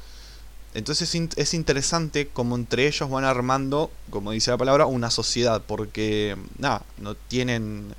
[0.74, 6.36] Entonces es interesante como entre ellos van armando, como dice la palabra, una sociedad, porque
[6.58, 7.92] nada, no tienen,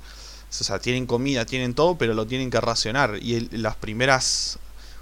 [0.60, 3.18] o sea, tienen comida, tienen todo, pero lo tienen que racionar.
[3.20, 4.58] Y las primeras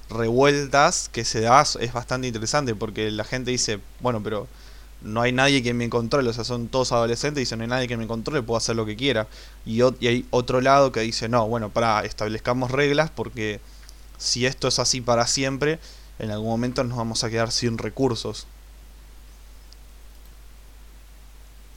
[0.08, 4.46] revueltas que se da es bastante interesante porque la gente dice, bueno, pero
[5.02, 7.70] no hay nadie que me controle, o sea, son todos adolescentes y dicen, no hay
[7.70, 9.26] nadie que me controle, puedo hacer lo que quiera.
[9.64, 13.60] Y, hay otro lado que dice, no, bueno, para, establezcamos reglas porque
[14.18, 15.78] si esto es así para siempre,
[16.18, 18.46] en algún momento nos vamos a quedar sin recursos.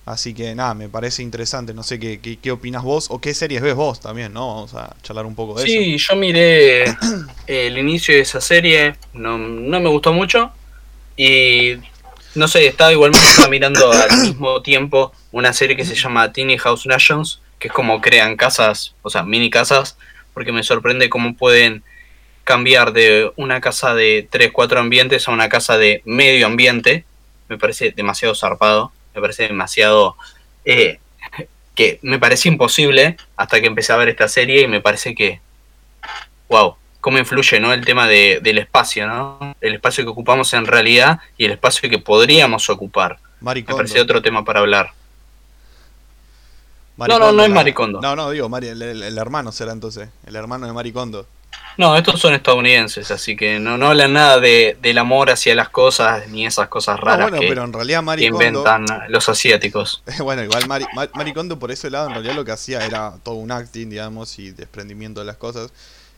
[0.05, 1.73] Así que nada, me parece interesante.
[1.73, 4.47] No sé qué, qué, opinas vos o qué series ves vos también, ¿no?
[4.47, 5.73] Vamos a charlar un poco de eso.
[5.73, 6.85] Sí, yo miré
[7.47, 10.51] el inicio de esa serie, no, no me gustó mucho.
[11.15, 11.75] Y
[12.35, 16.85] no sé, estaba igualmente mirando al mismo tiempo una serie que se llama Tiny House
[16.85, 19.97] Nations, que es como crean casas, o sea, mini casas,
[20.33, 21.83] porque me sorprende cómo pueden
[22.43, 27.05] cambiar de una casa de 3, 4 ambientes a una casa de medio ambiente.
[27.47, 30.15] Me parece demasiado zarpado me parece demasiado...
[30.65, 30.99] Eh,
[31.75, 35.41] que me parece imposible hasta que empecé a ver esta serie y me parece que...
[36.47, 37.73] wow, cómo influye ¿no?
[37.73, 39.55] el tema de, del espacio, ¿no?
[39.59, 43.17] El espacio que ocupamos en realidad y el espacio que podríamos ocupar.
[43.41, 43.77] Maricondo.
[43.77, 44.91] Me parece otro tema para hablar.
[46.95, 48.01] Maricondo, no, no, no es Maricondo.
[48.01, 50.09] No, no, digo, Mari- el, el- el hermano será entonces.
[50.27, 51.27] El hermano de Maricondo.
[51.77, 55.69] No, estos son estadounidenses, así que no, no hablan nada de, del amor hacia las
[55.69, 58.75] cosas ni esas cosas No, raras bueno, que, pero en realidad que Maricondo.
[58.75, 60.03] inventan los asiáticos.
[60.23, 63.35] Bueno, igual Mari, Ma- Maricondo por ese lado en realidad lo que hacía era todo
[63.35, 65.71] un acting, digamos, y desprendimiento de las cosas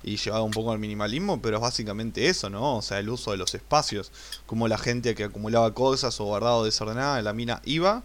[0.03, 2.77] y llevaba un poco al minimalismo, pero es básicamente eso, ¿no?
[2.77, 4.11] O sea, el uso de los espacios,
[4.45, 8.03] como la gente que acumulaba cosas o guardado desordenada, la mina iba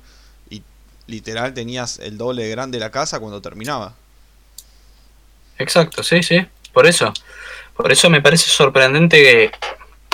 [0.48, 0.62] y
[1.06, 3.94] literal tenías el doble de grande la casa cuando terminaba.
[5.58, 7.12] Exacto, sí, sí, por eso.
[7.76, 9.50] Por eso me parece sorprendente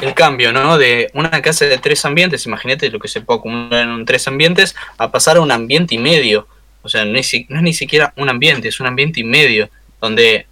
[0.03, 0.79] el cambio, ¿no?
[0.79, 4.75] De una casa de tres ambientes, imagínate lo que se puede acumular en tres ambientes,
[4.99, 6.47] a pasar a un ambiente y medio.
[6.83, 9.25] O sea, no es, si- no es ni siquiera un ambiente, es un ambiente y
[9.25, 9.69] medio,
[10.01, 10.47] donde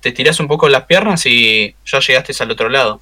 [0.00, 3.00] te tiras un poco las piernas y ya llegaste al otro lado.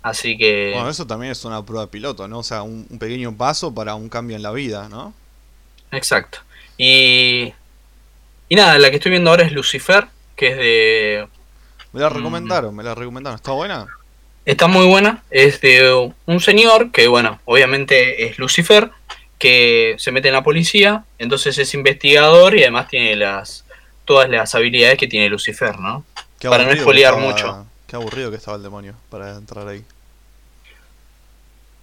[0.00, 0.72] Así que...
[0.74, 2.38] Bueno, eso también es una prueba piloto, ¿no?
[2.38, 5.12] O sea, un, un pequeño paso para un cambio en la vida, ¿no?
[5.92, 6.38] Exacto.
[6.78, 7.52] Y,
[8.48, 11.28] y nada, la que estoy viendo ahora es Lucifer, que es de...
[11.92, 12.14] Me la Mm.
[12.14, 13.36] recomendaron, me la recomendaron.
[13.36, 13.86] ¿Está buena?
[14.44, 18.90] Está muy buena, es de un señor que, bueno, obviamente es Lucifer,
[19.38, 23.64] que se mete en la policía, entonces es investigador y además tiene las
[24.04, 26.04] todas las habilidades que tiene Lucifer, ¿no?
[26.40, 27.66] Qué Para no espolear mucho.
[27.86, 29.84] Qué aburrido que estaba el demonio para entrar ahí.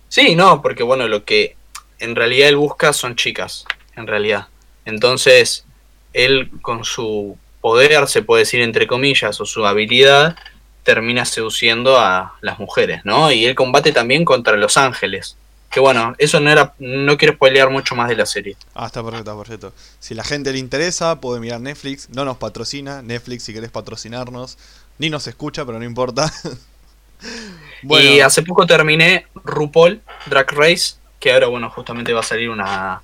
[0.10, 1.56] Sí, no, porque bueno, lo que
[2.00, 3.64] en realidad él busca son chicas,
[3.96, 4.48] en realidad.
[4.86, 5.66] Entonces,
[6.14, 10.36] él con su poder, se puede decir entre comillas, o su habilidad,
[10.84, 13.32] termina seduciendo a las mujeres, ¿no?
[13.32, 15.36] Y él combate también contra los ángeles.
[15.70, 18.58] Que bueno, eso no era, no quiero spoilear mucho más de la serie.
[18.74, 19.74] Ah, está perfecto, está perfecto.
[20.00, 22.10] Si la gente le interesa, puede mirar Netflix.
[22.10, 23.04] No nos patrocina.
[23.04, 24.58] Netflix, si querés patrocinarnos.
[24.98, 26.34] Ni nos escucha, pero no importa.
[27.84, 32.50] bueno, Y hace poco terminé RuPaul Drag Race, que ahora, bueno, justamente va a salir
[32.50, 33.02] una,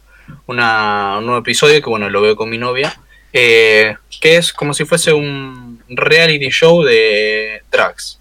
[0.47, 2.99] una- un nuevo episodio, que bueno, lo veo con mi novia,
[3.37, 8.17] eh, que es como si fuese un reality show de drags.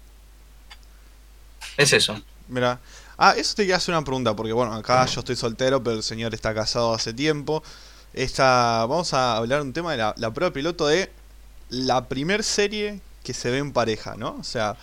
[1.77, 2.21] Es eso.
[2.49, 2.81] mira.
[3.17, 6.03] Ah, eso te quería hacer una pregunta, porque bueno, acá yo estoy soltero, pero el
[6.03, 7.63] señor está casado hace tiempo.
[8.13, 11.09] Esta, vamos a hablar un tema de la, la prueba piloto de
[11.69, 14.35] la primer serie que se ve en pareja, ¿no?
[14.37, 14.75] O sea,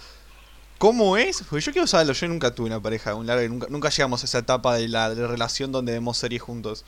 [0.79, 1.45] ¿cómo es?
[1.51, 4.39] Porque yo quiero saberlo, yo nunca tuve una pareja, un nunca, nunca llegamos a esa
[4.39, 6.87] etapa de la, de la relación donde vemos series juntos.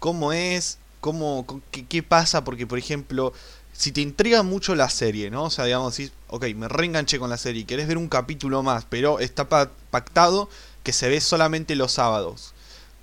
[0.00, 0.78] ¿Cómo es?
[1.00, 2.44] ¿Cómo, qué, qué pasa?
[2.44, 3.32] Porque, por ejemplo,
[3.72, 5.44] si te intriga mucho la serie, ¿no?
[5.44, 8.86] O sea, digamos, si, ok, me reenganché con la serie, querés ver un capítulo más,
[8.88, 10.48] pero está pa- pactado
[10.82, 12.54] que se ve solamente los sábados.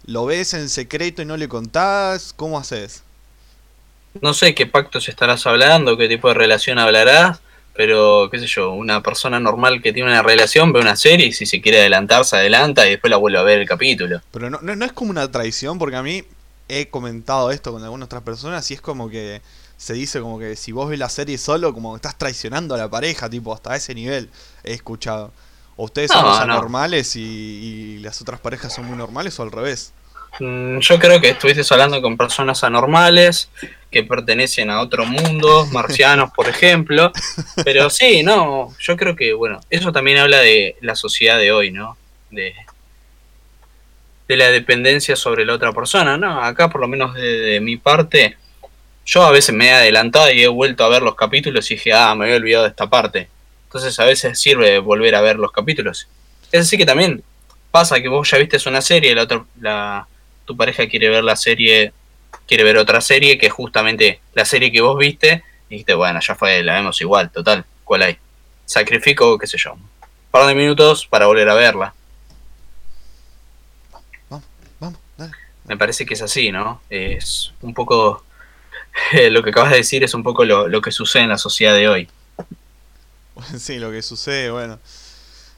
[0.05, 2.33] ¿Lo ves en secreto y no le contás?
[2.35, 3.03] ¿Cómo haces?
[4.21, 7.39] No sé qué pactos estarás hablando, qué tipo de relación hablarás,
[7.73, 11.33] pero qué sé yo, una persona normal que tiene una relación ve una serie y
[11.33, 14.21] si se quiere adelantar se adelanta y después la vuelve a ver el capítulo.
[14.31, 16.23] Pero no, no, no es como una traición, porque a mí
[16.67, 19.41] he comentado esto con algunas otras personas y es como que
[19.77, 22.77] se dice como que si vos ves la serie solo, como que estás traicionando a
[22.77, 24.29] la pareja, tipo, hasta ese nivel
[24.63, 25.31] he escuchado.
[25.75, 26.43] ¿O ustedes son los no.
[26.43, 29.93] anormales y, y las otras parejas son muy normales o al revés?
[30.39, 33.49] Mm, Yo creo que estuviste hablando con personas anormales
[33.91, 37.11] que pertenecen a otro mundo, marcianos, por ejemplo.
[37.63, 41.71] Pero sí, no, yo creo que, bueno, eso también habla de la sociedad de hoy,
[41.71, 41.97] ¿no?
[42.29, 42.53] De,
[44.27, 46.41] de la dependencia sobre la otra persona, ¿no?
[46.41, 48.37] Acá, por lo menos de, mi parte,
[49.05, 51.93] yo a veces me he adelantado y he vuelto a ver los capítulos y dije,
[51.93, 53.29] ah, me había olvidado de esta parte.
[53.65, 56.07] Entonces a veces sirve volver a ver los capítulos.
[56.51, 57.23] Es así que también
[57.71, 60.07] pasa que vos ya viste una serie, la otra, la,
[60.45, 61.93] tu pareja quiere ver la serie,
[62.47, 66.35] quiere ver otra serie que justamente la serie que vos viste, y dijiste, bueno, ya
[66.35, 68.17] fue, la vemos igual, total, ¿cuál hay?
[68.65, 69.87] Sacrifico, qué sé yo, un
[70.31, 71.93] par de minutos para volver a verla.
[74.79, 75.33] Vamos, dale.
[75.67, 76.81] Me parece que es así, ¿no?
[76.89, 78.23] Es un poco,
[79.29, 81.73] lo que acabas de decir es un poco lo, lo que sucede en la sociedad
[81.75, 82.09] de hoy.
[83.59, 84.79] Sí, lo que sucede, bueno.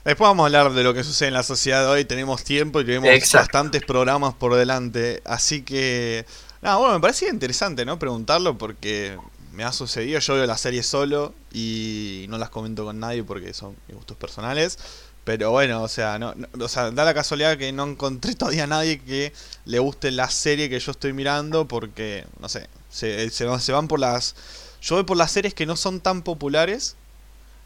[0.04, 2.06] Después vamos a hablar de lo que sucede en la sociedad de hoy.
[2.06, 3.46] Tenemos tiempo y tenemos Exacto.
[3.46, 5.22] bastantes programas por delante.
[5.26, 6.26] Así que.
[6.62, 8.00] Nada, bueno, me parecía interesante, ¿no?
[8.00, 9.18] Preguntarlo porque
[9.54, 10.20] me ha sucedido.
[10.20, 14.18] Yo veo las series solo y no las comento con nadie porque son mis gustos
[14.18, 14.78] personales.
[15.24, 18.64] Pero bueno, o sea, no, no- o sea, da la casualidad que no encontré todavía
[18.64, 19.34] a nadie que
[19.66, 23.72] le guste la serie que yo estoy mirando porque, no sé, se, se van- se
[23.72, 24.36] van por las...
[24.82, 26.96] Yo voy por las series que no son tan populares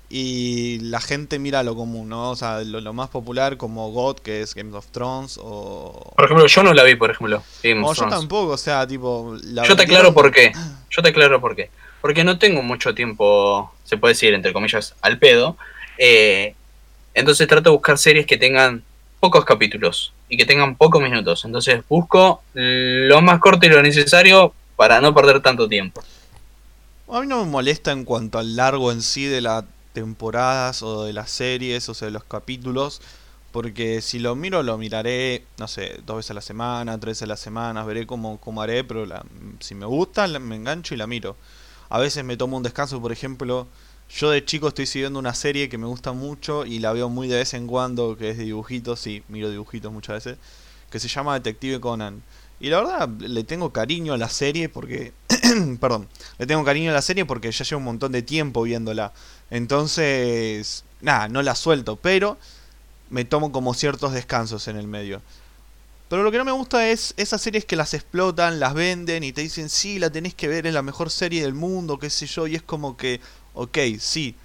[0.09, 2.31] y la gente mira lo común, ¿no?
[2.31, 6.11] O sea, lo, lo más popular como God, que es Game of Thrones, o...
[6.15, 7.41] Por ejemplo, yo no la vi, por ejemplo.
[7.63, 8.19] Game No, of yo Thrones.
[8.19, 9.35] tampoco, o sea, tipo...
[9.43, 10.51] la Yo te aclaro por qué.
[10.91, 11.71] Yo te aclaro por qué.
[12.01, 15.57] Porque no tengo mucho tiempo, se puede decir, entre comillas, al pedo.
[15.97, 16.53] Eh,
[17.13, 18.83] entonces trato de buscar series que tengan
[19.19, 21.45] pocos capítulos y que tengan pocos minutos.
[21.45, 26.03] Entonces busco lo más corto y lo necesario para no perder tanto tiempo.
[27.09, 31.03] A mí no me molesta en cuanto al largo en sí de las temporadas o
[31.03, 33.01] de las series, o sea, de los capítulos.
[33.51, 37.23] Porque si lo miro, lo miraré, no sé, dos veces a la semana, tres veces
[37.23, 39.05] a la semana, veré cómo, cómo haré, pero
[39.59, 41.35] si me gusta, me engancho y la miro.
[41.89, 43.67] A veces me tomo un descanso, por ejemplo,
[44.15, 47.27] yo de chico estoy siguiendo una serie que me gusta mucho y la veo muy
[47.27, 50.37] de vez en cuando, que es de dibujitos, sí, miro dibujitos muchas veces,
[50.91, 52.21] que se llama Detective Conan.
[52.59, 55.13] Y la verdad, le tengo cariño a la serie porque...
[55.81, 56.07] perdón,
[56.37, 59.13] le tengo cariño a la serie porque ya llevo un montón de tiempo viéndola.
[59.49, 62.37] Entonces, nada, no la suelto, pero
[63.09, 65.21] me tomo como ciertos descansos en el medio.
[66.07, 69.33] Pero lo que no me gusta es esas series que las explotan, las venden y
[69.33, 72.27] te dicen, sí, la tenés que ver, es la mejor serie del mundo, qué sé
[72.27, 73.19] yo, y es como que,
[73.53, 74.35] ok, sí,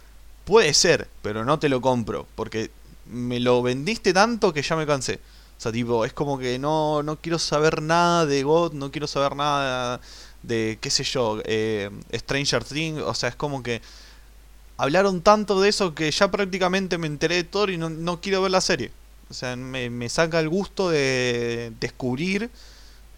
[0.44, 2.70] puede ser, pero no te lo compro, porque
[3.06, 5.20] me lo vendiste tanto que ya me cansé.
[5.58, 9.06] O sea, tipo, es como que no, no quiero saber nada de God, no quiero
[9.06, 10.00] saber nada
[10.42, 13.82] de, qué sé yo, eh, Stranger Things, o sea, es como que
[14.78, 18.52] hablaron tanto de eso que ya prácticamente me enteré de todo y no, quiero ver
[18.52, 18.90] la serie.
[19.30, 22.50] O sea, me, saca el gusto de descubrir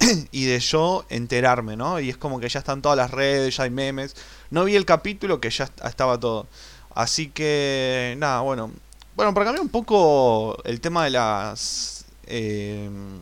[0.32, 2.00] y de yo enterarme, ¿no?
[2.00, 4.16] Y es como que ya están todas las redes, ya hay memes.
[4.50, 6.46] No vi el capítulo que ya estaba todo.
[6.94, 8.72] Así que, nada, bueno.
[9.16, 12.04] Bueno, para cambiar un poco el tema de las...
[12.26, 13.18] Em,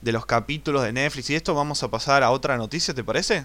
[0.00, 3.44] de los capítulos de Netflix y esto, vamos a pasar a otra noticia, ¿te parece?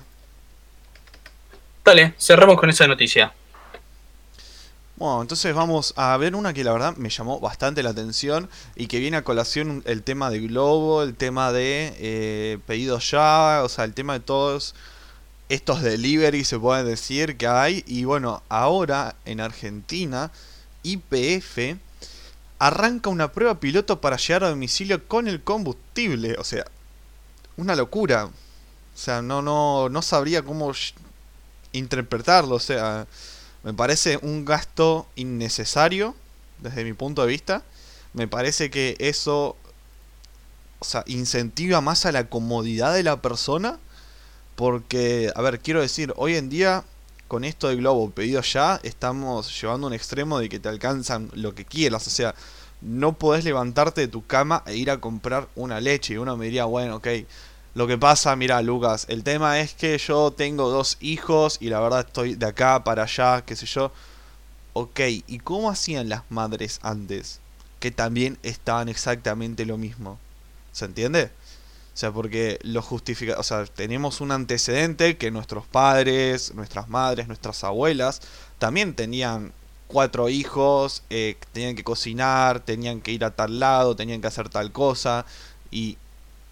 [1.84, 3.34] Dale, cerramos con esa noticia.
[4.98, 8.88] Bueno, entonces vamos a ver una que la verdad me llamó bastante la atención y
[8.88, 13.68] que viene a colación el tema de Globo, el tema de eh, pedidos ya, o
[13.68, 14.74] sea, el tema de todos
[15.50, 17.84] estos delivery se puede decir que hay.
[17.88, 20.32] Y bueno, ahora en Argentina,
[20.84, 21.78] IPF
[22.60, 26.36] arranca una prueba piloto para llegar a domicilio con el combustible.
[26.40, 26.66] O sea,
[27.58, 28.26] una locura.
[28.26, 28.32] O
[28.98, 30.72] sea, no, no, no sabría cómo
[31.74, 32.56] interpretarlo.
[32.56, 33.08] O sea,
[33.66, 36.14] me parece un gasto innecesario
[36.60, 37.64] desde mi punto de vista.
[38.14, 39.58] Me parece que eso
[41.08, 43.80] incentiva más a la comodidad de la persona.
[44.56, 46.84] Porque, a ver, quiero decir, hoy en día,
[47.28, 51.56] con esto de Globo pedido ya, estamos llevando un extremo de que te alcanzan lo
[51.56, 52.06] que quieras.
[52.06, 52.36] O sea,
[52.82, 56.14] no podés levantarte de tu cama e ir a comprar una leche.
[56.14, 57.08] Y uno me diría, bueno, ok,
[57.76, 61.82] lo que pasa, mira, Lucas, el tema es que yo tengo dos hijos y la
[61.82, 63.92] verdad estoy de acá para allá, qué sé yo.
[64.72, 67.42] Ok, ¿y cómo hacían las madres antes?
[67.82, 70.18] Que también estaban exactamente lo mismo.
[70.72, 71.26] ¿Se entiende?
[71.26, 77.28] O sea, porque lo justifica, o sea, tenemos un antecedente que nuestros padres, nuestras madres,
[77.28, 78.22] nuestras abuelas
[78.58, 79.52] también tenían
[79.88, 84.48] cuatro hijos, eh, tenían que cocinar, tenían que ir a tal lado, tenían que hacer
[84.48, 85.26] tal cosa
[85.72, 85.98] y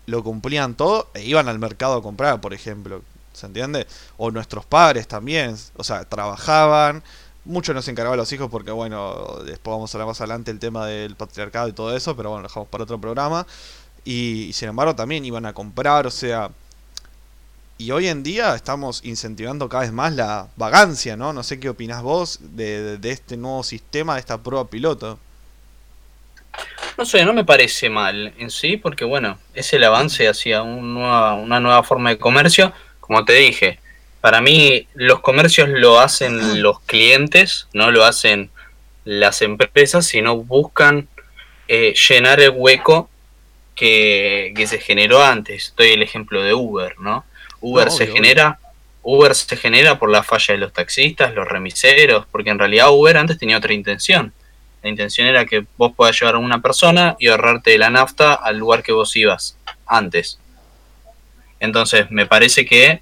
[0.06, 3.02] lo cumplían todo e iban al mercado a comprar, por ejemplo.
[3.34, 3.88] ¿Se entiende?
[4.18, 7.02] O nuestros padres también, o sea, trabajaban,
[7.46, 10.86] mucho nos encargaban los hijos porque, bueno, después vamos a hablar más adelante el tema
[10.86, 13.46] del patriarcado y todo eso, pero bueno, lo dejamos para otro programa.
[14.06, 16.52] Y, sin embargo también iban a comprar, o sea...
[17.80, 21.34] Y hoy en día estamos incentivando cada vez más la vagancia, ¿no?
[21.34, 25.18] No sé qué opinás vos de, de este nuevo sistema, de esta prueba piloto.
[26.98, 31.60] No sé, no me parece mal en sí, porque bueno, es el avance hacia una
[31.60, 32.72] nueva forma de comercio.
[33.00, 33.80] Como te dije,
[34.22, 38.52] para mí los comercios lo hacen los clientes, no lo hacen
[39.06, 41.08] las empresas, sino buscan
[41.68, 43.10] eh, llenar el hueco
[43.76, 45.74] que, se generó antes.
[45.76, 47.26] Doy el ejemplo de Uber, ¿no?
[47.60, 48.60] Uber se genera,
[49.02, 53.18] Uber se genera por la falla de los taxistas, los remiseros, porque en realidad Uber
[53.18, 54.34] antes tenía otra intención
[54.84, 58.58] la intención era que vos puedas llevar a una persona y ahorrarte la nafta al
[58.58, 60.40] lugar que vos ibas antes.
[61.62, 63.02] Entonces, me parece que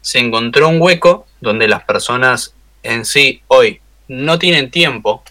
[0.00, 5.22] se encontró un hueco donde las personas en sí hoy no tienen tiempo,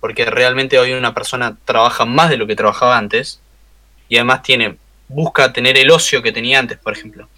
[0.00, 3.40] porque realmente hoy una persona trabaja más de lo que trabajaba antes,
[4.08, 4.76] y además tiene,
[5.06, 7.28] busca tener el ocio que tenía antes, por ejemplo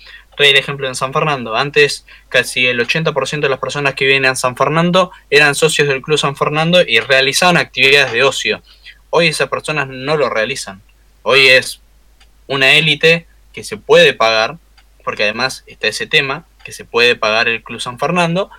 [0.49, 1.55] el ejemplo en San Fernando.
[1.57, 6.03] Antes casi el 80% de las personas que viven en San Fernando eran socios del
[6.03, 8.63] Club San Fernando y realizaban actividades de ocio.
[9.11, 10.81] Hoy esas personas no lo realizan.
[11.23, 11.81] Hoy es
[12.47, 14.57] una élite que se puede pagar,
[15.05, 18.51] porque además está ese tema, que se puede pagar el Club San Fernando,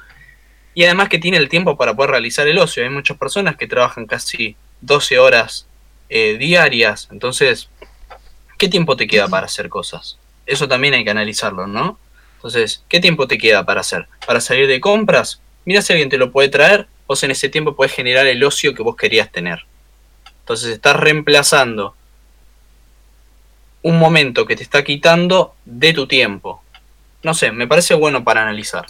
[0.73, 2.83] y además que tiene el tiempo para poder realizar el ocio.
[2.83, 5.67] Hay muchas personas que trabajan casi 12 horas
[6.09, 7.69] eh, diarias, entonces,
[8.57, 10.17] ¿qué tiempo te queda para hacer cosas?
[10.45, 11.99] Eso también hay que analizarlo, ¿no?
[12.35, 14.07] Entonces, ¿qué tiempo te queda para hacer?
[14.25, 15.41] ¿Para salir de compras?
[15.65, 18.73] Mira si alguien te lo puede traer vos en ese tiempo podés generar el ocio
[18.73, 19.65] que vos querías tener.
[20.39, 21.93] Entonces estás reemplazando
[23.81, 26.63] un momento que te está quitando de tu tiempo.
[27.23, 28.85] No sé, me parece bueno para analizar.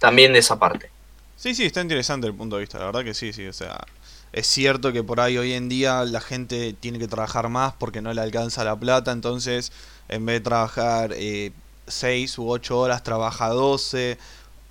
[0.00, 0.90] También de esa parte.
[1.36, 3.86] Sí, sí, está interesante el punto de vista, la verdad que sí, sí, o sea,
[4.32, 8.02] es cierto que por ahí hoy en día la gente tiene que trabajar más porque
[8.02, 9.70] no le alcanza la plata, entonces
[10.08, 11.52] en vez de trabajar eh,
[11.86, 14.18] 6 u 8 horas, trabaja 12,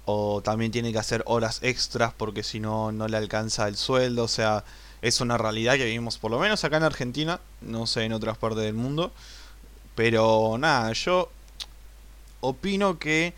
[0.06, 4.24] o también tiene que hacer horas extras porque si no, no le alcanza el sueldo,
[4.24, 4.64] o sea,
[5.02, 8.38] es una realidad que vivimos por lo menos acá en Argentina, no sé en otras
[8.38, 9.12] partes del mundo,
[9.96, 11.30] pero nada, yo
[12.42, 13.34] opino que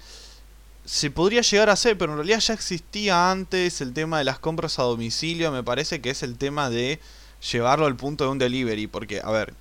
[0.85, 4.39] se podría llegar a hacer, pero en realidad ya existía antes el tema de las
[4.39, 6.99] compras a domicilio, me parece que es el tema de
[7.51, 9.53] llevarlo al punto de un delivery, porque, a ver,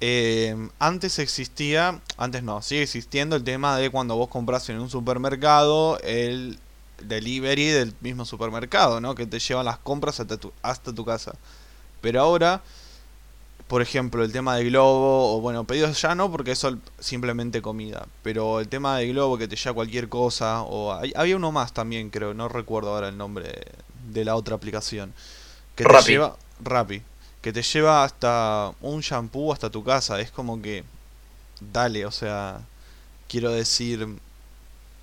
[0.00, 4.90] eh, antes existía, antes no, sigue existiendo el tema de cuando vos compras en un
[4.90, 6.58] supermercado, el
[7.02, 9.14] delivery del mismo supermercado, ¿no?
[9.14, 11.34] Que te llevan las compras hasta tu, hasta tu casa.
[12.00, 12.62] Pero ahora
[13.68, 18.06] por ejemplo, el tema de Globo, o bueno, pedidos ya no, porque eso simplemente comida.
[18.22, 22.10] Pero el tema de Globo que te lleva cualquier cosa, o había uno más también,
[22.10, 23.52] creo, no recuerdo ahora el nombre
[24.12, 25.12] de la otra aplicación.
[25.74, 27.02] Que te lleva, Rappi,
[27.46, 30.20] que te lleva hasta un shampoo hasta tu casa.
[30.20, 30.82] Es como que,
[31.60, 32.62] dale, o sea,
[33.28, 34.18] quiero decir,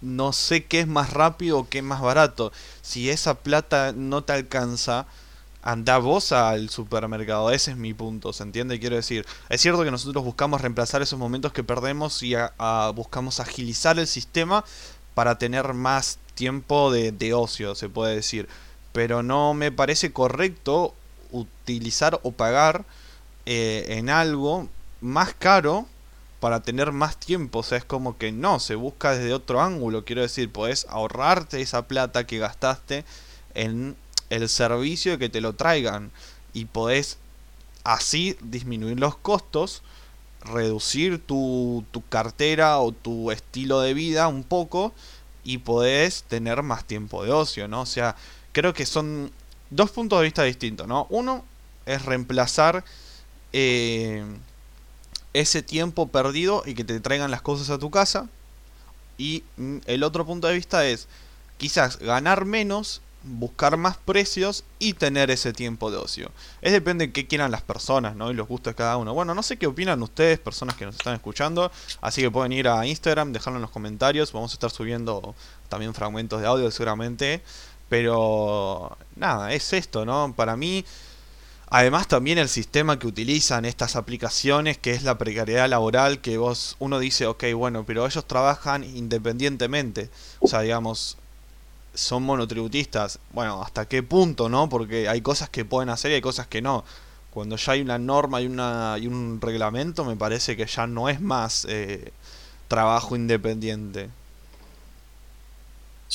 [0.01, 2.51] no sé qué es más rápido o qué es más barato.
[2.81, 5.05] Si esa plata no te alcanza
[5.61, 7.49] anda vos al supermercado.
[7.49, 8.77] Ese es mi punto, ¿se entiende?
[8.77, 12.35] Quiero decir, es cierto que nosotros buscamos reemplazar esos momentos que perdemos y
[12.93, 14.65] buscamos agilizar el sistema
[15.13, 18.49] para tener más tiempo de, ocio, se puede decir.
[18.91, 20.93] Pero no me parece correcto
[21.33, 22.85] utilizar o pagar
[23.45, 24.69] eh, en algo
[25.01, 25.85] más caro
[26.39, 27.59] para tener más tiempo.
[27.59, 30.05] O sea, es como que no, se busca desde otro ángulo.
[30.05, 33.03] Quiero decir, podés ahorrarte esa plata que gastaste
[33.53, 33.95] en
[34.29, 36.11] el servicio que te lo traigan
[36.53, 37.17] y podés
[37.83, 39.81] así disminuir los costos,
[40.41, 44.93] reducir tu, tu cartera o tu estilo de vida un poco
[45.43, 47.81] y podés tener más tiempo de ocio, ¿no?
[47.81, 48.15] O sea,
[48.53, 49.31] creo que son
[49.75, 51.07] dos puntos de vista distintos, ¿no?
[51.09, 51.43] Uno
[51.85, 52.83] es reemplazar
[53.51, 54.23] eh,
[55.33, 58.29] ese tiempo perdido y que te traigan las cosas a tu casa.
[59.17, 61.07] Y mm, el otro punto de vista es
[61.57, 66.31] quizás ganar menos buscar más precios y tener ese tiempo de ocio.
[66.61, 68.29] Es depende de qué quieran las personas, ¿no?
[68.31, 69.13] Y los gustos de cada uno.
[69.13, 71.71] Bueno, no sé qué opinan ustedes, personas que nos están escuchando,
[72.01, 75.35] así que pueden ir a Instagram, dejarlo en los comentarios, vamos a estar subiendo
[75.69, 77.41] también fragmentos de audio seguramente,
[77.89, 80.33] pero nada, es esto, ¿no?
[80.35, 80.85] Para mí
[81.75, 86.75] Además también el sistema que utilizan estas aplicaciones, que es la precariedad laboral, que vos
[86.77, 90.11] uno dice, ok, bueno, pero ellos trabajan independientemente.
[90.39, 91.17] O sea, digamos,
[91.95, 93.17] son monotributistas.
[93.31, 94.69] Bueno, ¿hasta qué punto, no?
[94.69, 96.83] Porque hay cosas que pueden hacer y hay cosas que no.
[97.31, 101.09] Cuando ya hay una norma y, una, y un reglamento, me parece que ya no
[101.09, 102.11] es más eh,
[102.67, 104.11] trabajo independiente.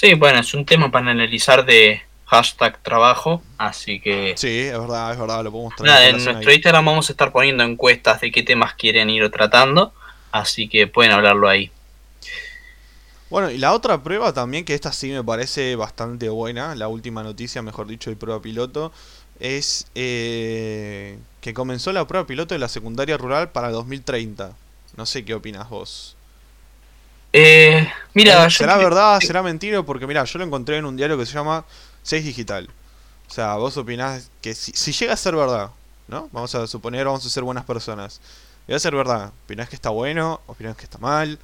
[0.01, 4.35] Sí, bueno, es un tema para analizar de hashtag trabajo, así que...
[4.37, 6.15] Sí, es verdad, es verdad, lo podemos traer.
[6.15, 9.93] en nuestro Instagram vamos a estar poniendo encuestas de qué temas quieren ir tratando,
[10.31, 11.73] así que pueden hablarlo ahí.
[13.29, 17.25] Bueno, y la otra prueba también, que esta sí me parece bastante buena, la última
[17.25, 18.93] noticia, mejor dicho, de prueba piloto,
[19.41, 24.53] es eh, que comenzó la prueba piloto de la secundaria rural para 2030.
[24.97, 26.18] No sé qué opinas vos.
[27.33, 29.21] Eh, mira, eh, ¿será verdad?
[29.21, 29.83] ¿Será mentira?
[29.83, 31.65] Porque mira, yo lo encontré en un diario que se llama
[32.03, 32.69] 6 Digital.
[33.29, 35.71] O sea, vos opinás que si, si llega a ser verdad,
[36.09, 36.29] ¿no?
[36.33, 38.21] Vamos a suponer, vamos a ser buenas personas.
[38.67, 39.33] Llega a ser verdad.
[39.45, 40.41] ¿Opinás que está bueno?
[40.47, 41.39] ¿Opinás que está mal?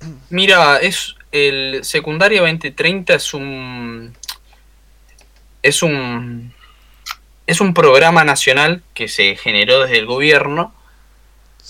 [0.30, 4.16] Mira, es el secundario 2030 es un
[5.62, 6.52] es un
[7.46, 10.74] es un programa nacional que se generó desde el gobierno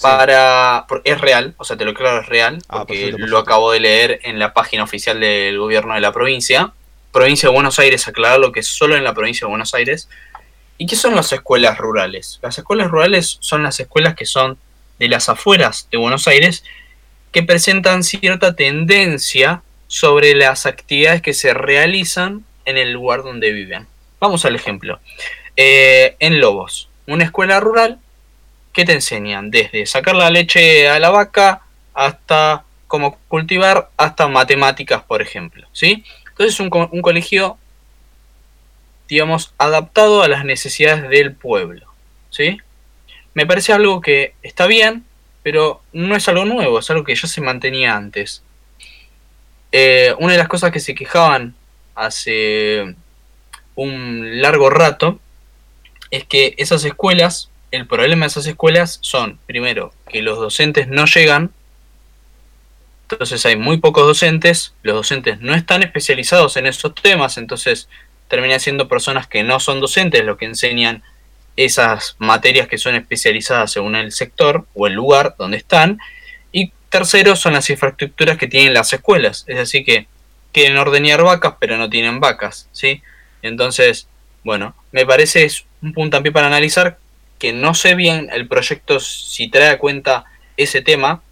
[0.01, 3.80] para es real, o sea, te lo claro es real, ah, porque lo acabo de
[3.80, 6.72] leer en la página oficial del gobierno de la provincia.
[7.12, 10.09] Provincia de Buenos Aires, aclarar lo que es solo en la provincia de Buenos Aires.
[10.78, 12.38] ¿Y qué son las escuelas rurales?
[12.42, 14.59] Las escuelas rurales son las escuelas que son
[14.98, 16.64] de las afueras de Buenos Aires
[17.32, 23.86] que presentan cierta tendencia sobre las actividades que se realizan en el lugar donde viven.
[24.20, 25.01] Vamos al ejemplo.
[25.57, 27.98] Eh, en Lobos, una escuela rural
[28.72, 31.62] que te enseñan desde sacar la leche a la vaca
[31.94, 35.66] hasta cómo cultivar, hasta matemáticas, por ejemplo.
[35.72, 36.04] ¿sí?
[36.28, 37.58] Entonces es un, colegio,
[39.08, 41.86] digamos, adaptado a las necesidades del pueblo.
[42.30, 42.58] ¿sí?
[43.34, 45.04] Me parece algo que está bien,
[45.42, 48.42] pero no es algo nuevo, es algo que ya se mantenía antes.
[49.72, 51.54] Eh, una de las cosas que se quejaban
[51.94, 52.94] hace
[53.76, 55.20] un largo rato,
[56.10, 61.06] es que esas escuelas, el problema de esas escuelas son, primero, que los docentes no
[61.06, 61.52] llegan,
[63.10, 67.88] entonces hay muy pocos docentes, los docentes no están especializados en esos temas, entonces
[68.28, 71.02] terminan siendo personas que no son docentes lo que enseñan
[71.56, 75.98] esas materias que son especializadas según el sector o el lugar donde están.
[76.52, 80.06] Y tercero son las infraestructuras que tienen las escuelas, es decir, que
[80.52, 83.02] quieren ordeñar vacas pero no tienen vacas, ¿sí?
[83.42, 84.06] Entonces,
[84.44, 86.98] bueno, me parece es un puntapié para analizar
[87.41, 90.26] que no sé bien el proyecto si trae a cuenta
[90.57, 91.22] ese tema,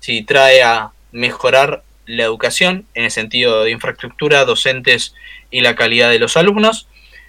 [0.00, 5.14] si trae a mejorar la educación en el sentido de infraestructura, docentes
[5.50, 6.88] y la calidad de los alumnos.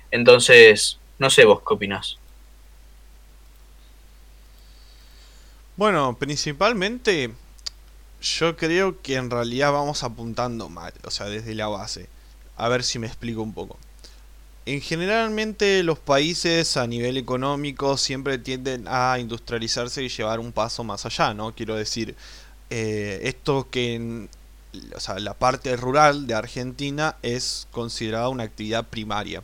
[0.09, 2.17] Entonces, no sé vos qué opinás.
[5.75, 7.31] Bueno, principalmente
[8.21, 12.07] yo creo que en realidad vamos apuntando mal, o sea, desde la base.
[12.55, 13.77] A ver si me explico un poco.
[14.65, 20.83] En generalmente los países a nivel económico siempre tienden a industrializarse y llevar un paso
[20.83, 21.55] más allá, ¿no?
[21.55, 22.15] Quiero decir,
[22.69, 24.29] eh, esto que en
[24.95, 29.43] o sea, la parte rural de Argentina es considerada una actividad primaria.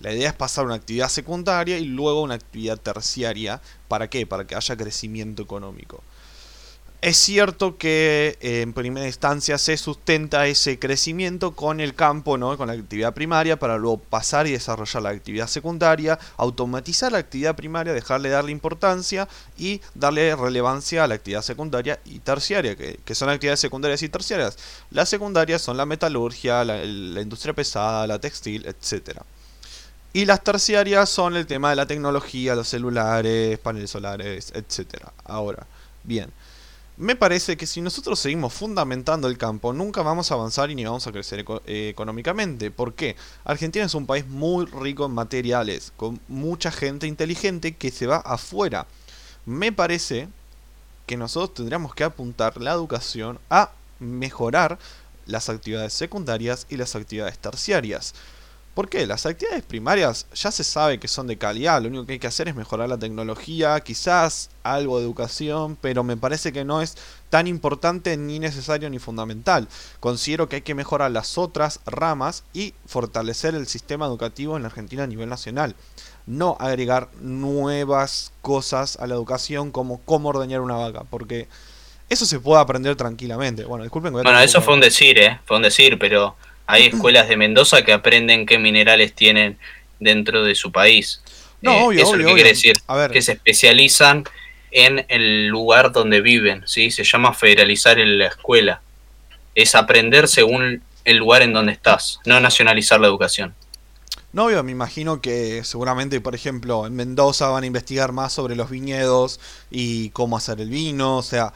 [0.00, 3.60] La idea es pasar a una actividad secundaria y luego una actividad terciaria.
[3.88, 4.26] ¿Para qué?
[4.26, 6.02] Para que haya crecimiento económico.
[7.02, 12.56] Es cierto que eh, en primera instancia se sustenta ese crecimiento con el campo, ¿no?
[12.56, 17.54] con la actividad primaria, para luego pasar y desarrollar la actividad secundaria, automatizar la actividad
[17.54, 19.28] primaria, dejarle darle importancia
[19.58, 24.56] y darle relevancia a la actividad secundaria y terciaria, que, son actividades secundarias y terciarias.
[24.90, 29.20] Las secundarias son la metalurgia, la, la industria pesada, la textil, etc.
[30.14, 35.04] Y las terciarias son el tema de la tecnología, los celulares, paneles solares, etc.
[35.24, 35.66] Ahora,
[36.02, 36.32] bien.
[36.98, 40.84] Me parece que si nosotros seguimos fundamentando el campo, nunca vamos a avanzar y ni
[40.86, 42.70] vamos a crecer eh, económicamente.
[42.70, 43.16] ¿Por qué?
[43.44, 48.16] Argentina es un país muy rico en materiales, con mucha gente inteligente que se va
[48.16, 48.86] afuera.
[49.44, 50.28] Me parece
[51.04, 54.78] que nosotros tendríamos que apuntar la educación a mejorar
[55.26, 58.14] las actividades secundarias y las actividades terciarias.
[58.76, 59.06] ¿Por qué?
[59.06, 62.26] Las actividades primarias ya se sabe que son de calidad, lo único que hay que
[62.26, 66.94] hacer es mejorar la tecnología, quizás algo de educación, pero me parece que no es
[67.30, 69.66] tan importante ni necesario ni fundamental.
[69.98, 74.68] Considero que hay que mejorar las otras ramas y fortalecer el sistema educativo en la
[74.68, 75.74] Argentina a nivel nacional.
[76.26, 81.48] No agregar nuevas cosas a la educación como cómo ordeñar una vaca, porque
[82.10, 83.64] eso se puede aprender tranquilamente.
[83.64, 84.12] Bueno, disculpen.
[84.12, 85.40] Bueno, eso fue un decir, ¿eh?
[85.46, 86.36] Fue un decir, pero
[86.66, 89.58] hay escuelas de Mendoza que aprenden qué minerales tienen
[90.00, 91.22] dentro de su país.
[91.62, 92.74] No, eh, obvio, eso es lo que quiere decir,
[93.12, 94.24] que se especializan
[94.70, 96.90] en el lugar donde viven, ¿sí?
[96.90, 98.82] Se llama federalizar en la escuela.
[99.54, 103.54] Es aprender según el lugar en donde estás, no nacionalizar la educación.
[104.32, 108.54] No, obvio, me imagino que seguramente, por ejemplo, en Mendoza van a investigar más sobre
[108.54, 109.40] los viñedos
[109.70, 111.54] y cómo hacer el vino, o sea,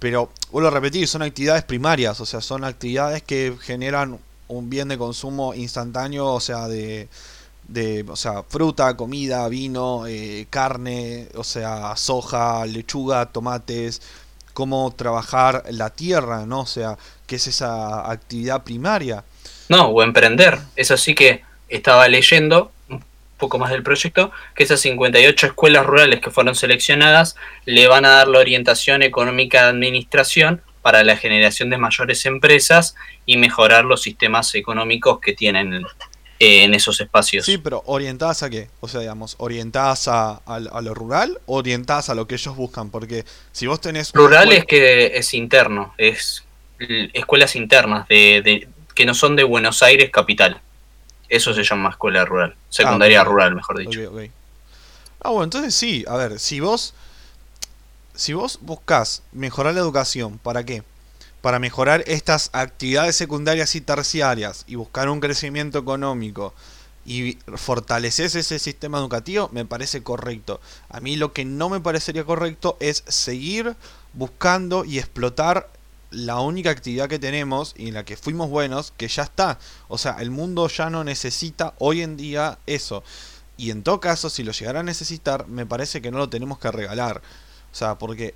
[0.00, 4.18] pero vuelvo a repetir, son actividades primarias, o sea, son actividades que generan
[4.48, 7.08] un bien de consumo instantáneo, o sea, de,
[7.68, 14.02] de o sea, fruta, comida, vino, eh, carne, o sea, soja, lechuga, tomates,
[14.52, 16.60] cómo trabajar la tierra, ¿no?
[16.60, 19.24] O sea, qué es esa actividad primaria.
[19.68, 20.58] No, o emprender.
[20.76, 23.02] Eso sí que estaba leyendo un
[23.36, 28.10] poco más del proyecto, que esas 58 escuelas rurales que fueron seleccionadas le van a
[28.10, 34.02] dar la orientación económica de administración para la generación de mayores empresas y mejorar los
[34.02, 35.84] sistemas económicos que tienen
[36.38, 37.44] eh, en esos espacios.
[37.44, 38.68] Sí, pero orientadas a qué?
[38.78, 40.40] O sea, digamos, orientadas a,
[40.80, 44.12] lo rural, orientadas a lo que ellos buscan, porque si vos tenés...
[44.12, 46.44] Rural es que es interno, es
[46.78, 50.60] escuelas internas de, que no son de Buenos Aires capital.
[51.28, 54.00] Eso se llama escuela rural, secundaria ah, rural, mejor dicho.
[55.20, 56.94] Ah, bueno, entonces sí, a ver, si vos
[58.16, 60.82] si vos buscas mejorar la educación, ¿para qué?
[61.42, 66.54] Para mejorar estas actividades secundarias y terciarias y buscar un crecimiento económico
[67.04, 70.60] y fortaleces ese sistema educativo, me parece correcto.
[70.88, 73.76] A mí lo que no me parecería correcto es seguir
[74.12, 75.70] buscando y explotar
[76.10, 79.58] la única actividad que tenemos y en la que fuimos buenos, que ya está.
[79.88, 83.04] O sea, el mundo ya no necesita hoy en día eso.
[83.56, 86.58] Y en todo caso, si lo llegara a necesitar, me parece que no lo tenemos
[86.58, 87.22] que regalar.
[87.72, 88.34] O sea, porque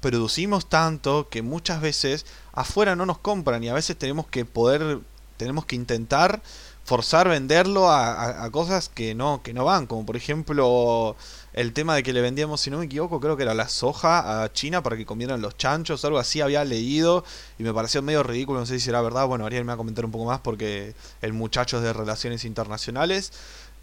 [0.00, 5.00] producimos tanto que muchas veces afuera no nos compran y a veces tenemos que poder,
[5.36, 6.42] tenemos que intentar
[6.84, 11.16] forzar venderlo a, cosas que no, que no van, como por ejemplo
[11.52, 14.44] el tema de que le vendíamos, si no me equivoco, creo que era la soja
[14.44, 17.24] a China para que comieran los chanchos, algo así había leído
[17.58, 19.78] y me pareció medio ridículo, no sé si era verdad, bueno, Ariel me va a
[19.78, 23.32] comentar un poco más porque el muchacho es de relaciones internacionales.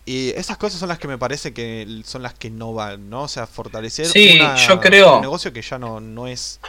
[0.06, 3.24] Y esas cosas son las que me parece que son las que no van, ¿no?
[3.24, 5.16] O sea, fortalecer sí, yo creo...
[5.16, 6.60] un negocio que ya no, no es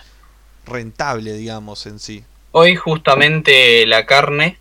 [0.67, 2.25] rentable, digamos, en sí.
[2.53, 4.59] Hoy justamente la carne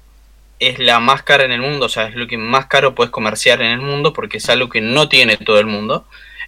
[0.59, 3.11] es la más cara en el mundo, o sea, es lo que más caro puedes
[3.11, 6.05] comerciar en el mundo porque es algo que no tiene todo el mundo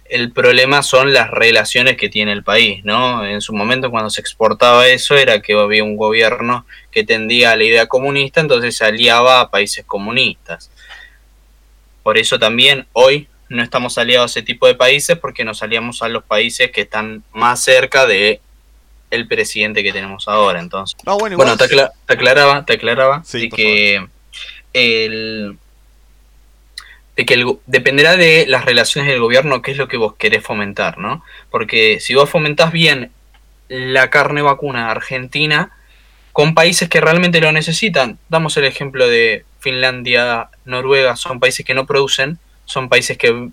[0.08, 3.24] el problema son las relaciones que tiene el país, ¿no?
[3.24, 7.56] En su momento cuando se exportaba eso era que había un gobierno que tendía a
[7.56, 10.70] la idea comunista, entonces se aliaba a países comunistas.
[12.06, 16.02] Por eso también hoy no estamos aliados a ese tipo de países porque nos aliamos
[16.02, 18.40] a los países que están más cerca de
[19.10, 20.60] el presidente que tenemos ahora.
[20.60, 21.64] Entonces, bueno, te,
[22.06, 24.06] aclaraba, te aclaraba de que
[24.72, 25.58] el
[27.16, 30.98] de que dependerá de las relaciones del gobierno qué es lo que vos querés fomentar,
[30.98, 31.24] ¿no?
[31.50, 33.10] Porque si vos fomentás bien
[33.66, 35.72] la carne vacuna argentina
[36.32, 41.74] con países que realmente lo necesitan, damos el ejemplo de Finlandia, Noruega, son países que
[41.74, 43.48] no producen, son países que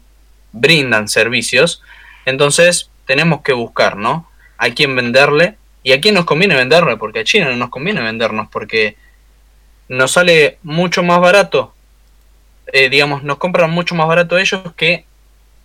[0.52, 1.82] brindan servicios,
[2.26, 4.30] entonces tenemos que buscar, ¿no?
[4.58, 8.02] A quién venderle y a quién nos conviene venderle, porque a China no nos conviene
[8.02, 8.98] vendernos, porque
[9.88, 11.74] nos sale mucho más barato
[12.72, 15.06] eh, digamos, nos compran mucho más barato ellos que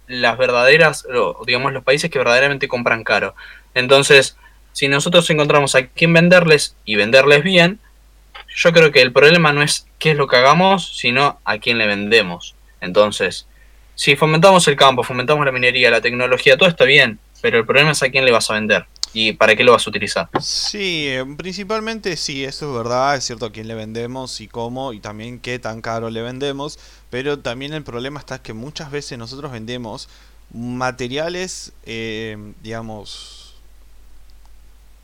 [0.09, 1.07] las verdaderas,
[1.47, 3.35] digamos, los países que verdaderamente compran caro.
[3.75, 4.37] Entonces,
[4.73, 7.79] si nosotros encontramos a quién venderles y venderles bien,
[8.59, 11.79] yo creo que el problema no es qué es lo que hagamos, sino a quién
[11.79, 12.57] le vendemos.
[12.81, 13.47] Entonces,
[13.95, 17.93] si fomentamos el campo, fomentamos la minería, la tecnología, todo está bien, pero el problema
[17.93, 18.85] es a quién le vas a vender.
[19.13, 20.29] ¿Y para qué lo vas a utilizar?
[20.41, 24.93] Sí, eh, principalmente sí, eso es verdad, es cierto a quién le vendemos y cómo
[24.93, 26.81] y también qué tan caro le vendemos,
[27.11, 30.09] pero también el problema está que muchas veces nosotros vendemos
[30.53, 33.55] materiales, eh, digamos,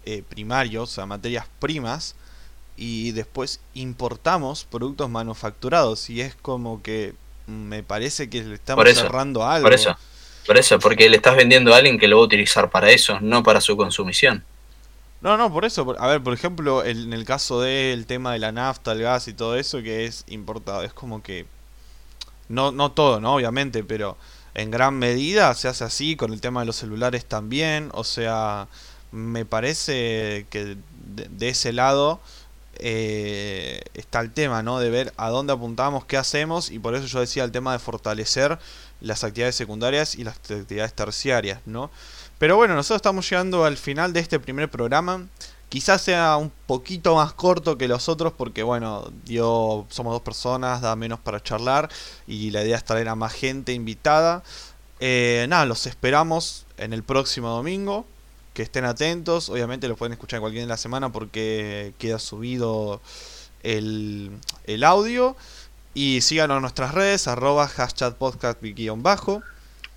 [0.05, 2.17] eh, primarios, o sea, materias primas,
[2.77, 7.15] y después importamos productos manufacturados y es como que
[7.47, 9.67] me parece que le estamos cerrando algo.
[9.67, 9.97] Por eso.
[10.47, 13.19] Por eso, porque le estás vendiendo a alguien que lo va a utilizar para eso,
[13.21, 14.45] no para su consumición.
[15.23, 15.97] No, no, por eso.
[15.99, 19.33] A ver, por ejemplo, en el caso del tema de la nafta, el gas y
[19.33, 21.47] todo eso que es importado, es como que...
[22.51, 23.37] No, no todo, ¿no?
[23.37, 24.19] Obviamente, pero
[24.53, 27.89] en gran medida se hace así, con el tema de los celulares también.
[27.95, 28.69] O sea,
[29.13, 32.21] me parece que de, ese lado
[32.79, 34.79] eh, está el tema, ¿no?
[34.79, 37.79] De ver a dónde apuntamos, qué hacemos, y por eso yo decía el tema de
[37.79, 38.59] fortalecer
[39.01, 41.91] las actividades secundarias y las actividades terciarias, ¿no?
[42.39, 45.27] Pero bueno, nosotros estamos llegando al final de este primer programa.
[45.69, 50.81] Quizás sea un poquito más corto que los otros porque bueno, yo somos dos personas,
[50.81, 51.89] da menos para charlar
[52.27, 54.43] y la idea es traer a más gente invitada.
[55.01, 58.07] Eh, nada, los esperamos en el próximo domingo.
[58.55, 62.19] Que estén atentos, obviamente lo pueden escuchar en cualquier día de la semana porque queda
[62.19, 63.01] subido
[63.63, 64.31] el,
[64.67, 65.37] el audio.
[65.93, 68.61] Y síganos en nuestras redes, arroba hashtag podcast
[68.97, 69.43] bajo.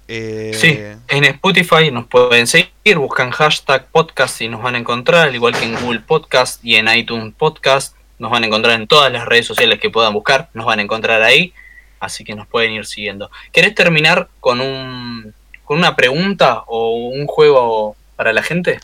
[0.07, 0.79] Eh, sí,
[1.09, 5.53] en Spotify nos pueden seguir, buscan hashtag podcast y nos van a encontrar, al igual
[5.53, 7.95] que en Google Podcast y en iTunes Podcast.
[8.19, 10.81] Nos van a encontrar en todas las redes sociales que puedan buscar, nos van a
[10.81, 11.53] encontrar ahí,
[11.99, 13.29] así que nos pueden ir siguiendo.
[13.51, 15.33] ¿Querés terminar con, un,
[15.65, 18.81] con una pregunta o un juego para la gente?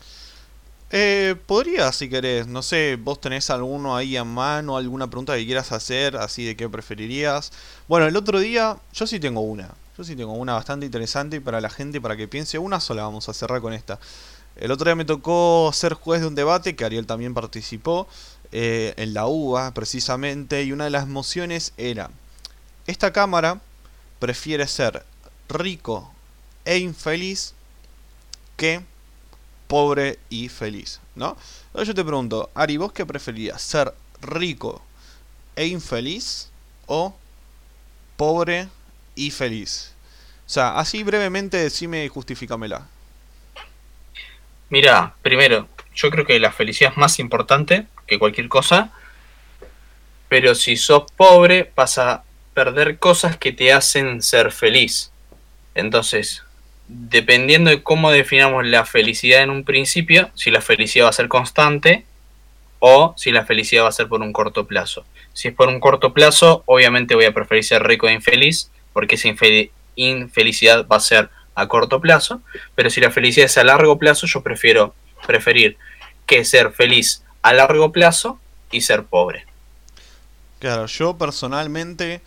[0.90, 2.46] Eh, podría, si querés.
[2.46, 6.56] No sé, vos tenés alguno ahí a mano, alguna pregunta que quieras hacer, así de
[6.56, 7.52] qué preferirías.
[7.88, 9.74] Bueno, el otro día, yo sí tengo una.
[9.98, 12.58] Yo sí tengo una bastante interesante para la gente, para que piense.
[12.58, 13.98] Una sola, vamos a cerrar con esta.
[14.56, 18.06] El otro día me tocó ser juez de un debate, que Ariel también participó,
[18.52, 22.10] eh, en la UBA precisamente, y una de las mociones era,
[22.86, 23.60] esta Cámara
[24.20, 25.04] prefiere ser
[25.48, 26.12] rico
[26.64, 27.54] e infeliz
[28.56, 28.84] que
[29.66, 31.36] pobre y feliz, ¿no?
[31.66, 33.60] Entonces yo te pregunto, Ari, ¿vos qué preferías?
[33.60, 34.82] ¿Ser rico
[35.56, 36.50] e infeliz
[36.86, 37.14] o
[38.16, 38.68] pobre
[39.14, 39.92] y feliz?
[40.46, 42.86] O sea, así brevemente decime y justifícamela.
[44.68, 48.92] Mira, primero, yo creo que la felicidad es más importante que cualquier cosa,
[50.28, 55.10] pero si sos pobre vas a perder cosas que te hacen ser feliz.
[55.74, 56.43] Entonces,
[56.88, 61.28] dependiendo de cómo definamos la felicidad en un principio, si la felicidad va a ser
[61.28, 62.04] constante
[62.78, 65.04] o si la felicidad va a ser por un corto plazo.
[65.32, 69.14] Si es por un corto plazo, obviamente voy a preferir ser rico e infeliz, porque
[69.14, 69.28] esa
[69.96, 72.42] infelicidad va a ser a corto plazo,
[72.74, 74.94] pero si la felicidad es a largo plazo, yo prefiero
[75.26, 75.78] preferir
[76.26, 78.38] que ser feliz a largo plazo
[78.70, 79.46] y ser pobre.
[80.58, 82.20] Claro, yo personalmente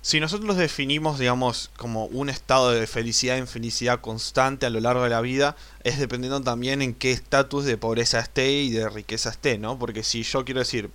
[0.00, 5.02] si nosotros definimos, digamos, como un estado de felicidad e infelicidad constante a lo largo
[5.02, 9.30] de la vida, es dependiendo también en qué estatus de pobreza esté y de riqueza
[9.30, 9.78] esté, ¿no?
[9.78, 10.90] Porque si yo quiero decir,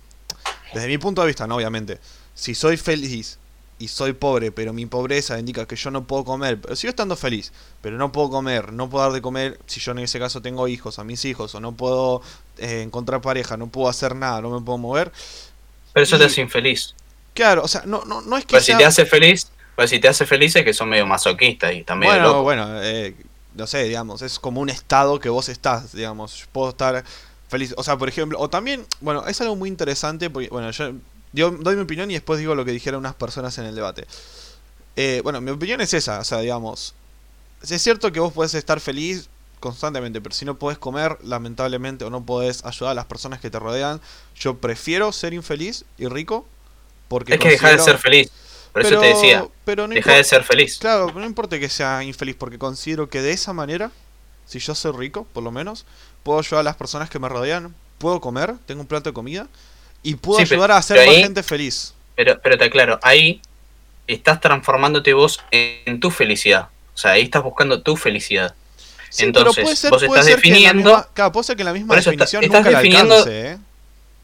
[0.72, 1.56] desde mi punto de vista, ¿no?
[1.56, 2.00] Obviamente,
[2.34, 3.38] si soy feliz
[3.78, 7.16] y soy pobre, pero mi pobreza indica que yo no puedo comer, pero sigo estando
[7.16, 7.52] feliz,
[7.82, 10.66] pero no puedo comer, no puedo dar de comer, si yo en ese caso tengo
[10.66, 12.22] hijos, a mis hijos, o no puedo
[12.58, 15.12] eh, encontrar pareja, no puedo hacer nada, no me puedo mover.
[15.92, 16.94] Pero eso te hace infeliz.
[17.34, 18.52] Claro, o sea, no, no, no es que.
[18.52, 21.74] Pues si te hace feliz, pues si te hace feliz es que son medio masoquistas
[21.74, 22.12] y también.
[22.12, 23.14] Bueno, bueno, eh,
[23.54, 26.46] no sé, digamos, es como un estado que vos estás, digamos.
[26.52, 27.04] puedo estar
[27.48, 27.74] feliz.
[27.76, 30.92] O sea, por ejemplo, o también, bueno, es algo muy interesante porque, bueno, yo,
[31.32, 34.06] doy mi opinión y después digo lo que dijeron unas personas en el debate.
[34.96, 36.94] Eh, bueno, mi opinión es esa, o sea, digamos,
[37.68, 39.28] es cierto que vos podés estar feliz
[39.58, 43.50] constantemente, pero si no podés comer, lamentablemente, o no podés ayudar a las personas que
[43.50, 44.00] te rodean,
[44.36, 46.46] yo prefiero ser infeliz y rico
[47.26, 48.30] es que deja de ser feliz.
[48.72, 49.46] Por eso te decía.
[49.64, 50.78] Pero deja de ser feliz.
[50.78, 53.92] Claro, no importa que sea infeliz, porque considero que de esa manera,
[54.46, 55.86] si yo soy rico, por lo menos,
[56.22, 59.46] puedo ayudar a las personas que me rodean, puedo comer, tengo un plato de comida,
[60.02, 61.94] y puedo ayudar a hacer más gente feliz.
[62.16, 63.40] Pero, pero te aclaro, ahí
[64.06, 66.68] estás transformándote vos en tu felicidad.
[66.94, 68.54] O sea, ahí estás buscando tu felicidad.
[69.18, 71.06] Entonces, vos estás definiendo.
[71.14, 73.58] claro, puede ser que la misma definición estás definiendo, ¿eh?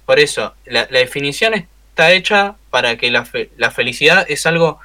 [0.07, 4.81] Por eso, la, la definición es está hecha para que la, la felicidad es algo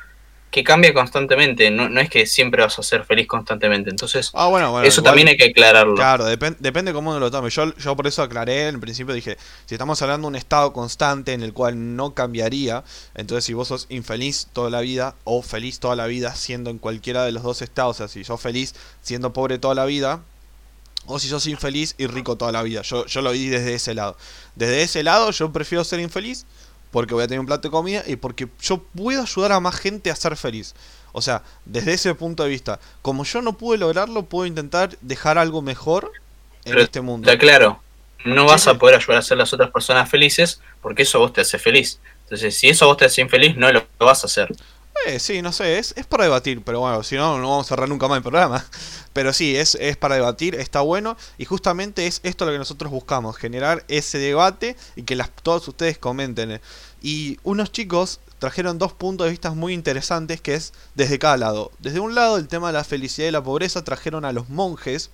[0.56, 3.90] que cambia constantemente, no, no, es que siempre vas a ser feliz constantemente.
[3.90, 5.96] Entonces, ah, bueno, eso también hay que aclararlo.
[5.96, 7.50] Claro, depende cómo uno lo tome.
[7.50, 11.34] Yo, yo por eso aclaré, en principio dije, si estamos hablando de un estado constante
[11.34, 12.86] en el cual no cambiaría,
[13.16, 16.78] entonces si vos sos infeliz toda la vida o feliz toda la vida siendo en
[16.78, 20.22] cualquiera de los dos estados, o sea, si sos feliz siendo pobre toda la vida,
[21.06, 22.82] o si sos infeliz y rico toda la vida.
[22.82, 24.16] Yo, yo lo vi desde ese lado.
[24.56, 26.46] Desde ese lado yo prefiero ser infeliz
[26.96, 29.76] porque voy a tener un plato de comida y porque yo puedo ayudar a más
[29.76, 30.74] gente a ser feliz.
[31.12, 35.38] O sea, desde ese punto de vista, como yo no pude lograrlo, puedo intentar dejar
[35.38, 36.10] algo mejor
[36.64, 37.30] en este mundo.
[37.30, 37.82] Está claro,
[38.24, 41.42] no vas a poder ayudar a hacer las otras personas felices porque eso vos te
[41.42, 42.00] hace feliz.
[42.24, 44.56] Entonces, si eso vos te hace infeliz, no lo vas a hacer.
[45.20, 47.88] Sí, no sé, es, es para debatir, pero bueno, si no, no vamos a cerrar
[47.88, 48.66] nunca más el programa.
[49.14, 52.92] Pero sí, es, es para debatir, está bueno, y justamente es esto lo que nosotros
[52.92, 56.60] buscamos, generar ese debate y que las, todos ustedes comenten.
[57.02, 61.72] Y unos chicos trajeron dos puntos de vista muy interesantes, que es desde cada lado.
[61.80, 65.12] Desde un lado, el tema de la felicidad y la pobreza, trajeron a los monjes,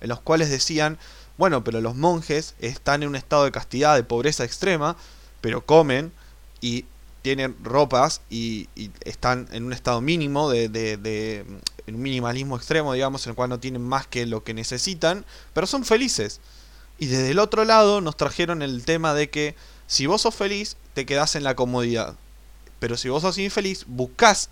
[0.00, 0.96] en los cuales decían,
[1.36, 4.96] bueno, pero los monjes están en un estado de castidad, de pobreza extrema,
[5.40, 6.12] pero comen
[6.60, 6.86] y
[7.24, 8.68] tienen ropas y,
[9.06, 11.46] están en un estado mínimo de, de,
[11.88, 15.66] un minimalismo extremo, digamos, en el cual no tienen más que lo que necesitan, pero
[15.66, 16.42] son felices.
[16.98, 19.56] Y desde el otro lado nos trajeron el tema de que
[19.86, 22.14] si vos sos feliz, te quedás en la comodidad.
[22.78, 24.50] Pero si vos sos infeliz, buscas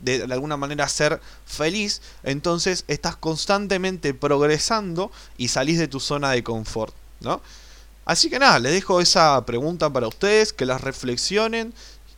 [0.00, 6.30] de, de alguna manera ser feliz, entonces estás constantemente progresando y salís de tu zona
[6.30, 7.42] de confort, ¿no?
[8.06, 11.72] Así que nada, les dejo esa pregunta para ustedes, que las reflexionen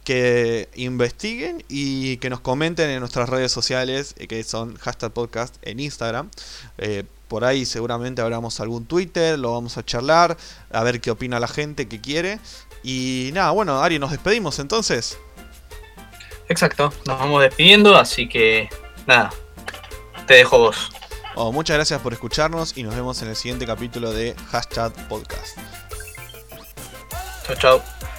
[0.07, 5.57] que investiguen y que nos comenten en nuestras redes sociales, eh, que son hashtag podcast
[5.63, 6.31] en Instagram.
[6.79, 10.37] Eh, por ahí seguramente hablamos algún Twitter, lo vamos a charlar,
[10.71, 12.39] a ver qué opina la gente, qué quiere.
[12.85, 15.19] Y nada, bueno, Ari, nos despedimos entonces.
[16.49, 18.69] Exacto, nos vamos despidiendo, así que
[19.09, 19.33] nada,
[20.29, 20.93] te dejo vos.
[21.35, 25.59] Oh, muchas gracias por escucharnos y nos vemos en el siguiente capítulo de Hashtag Podcast.
[27.45, 28.16] Chao, chao.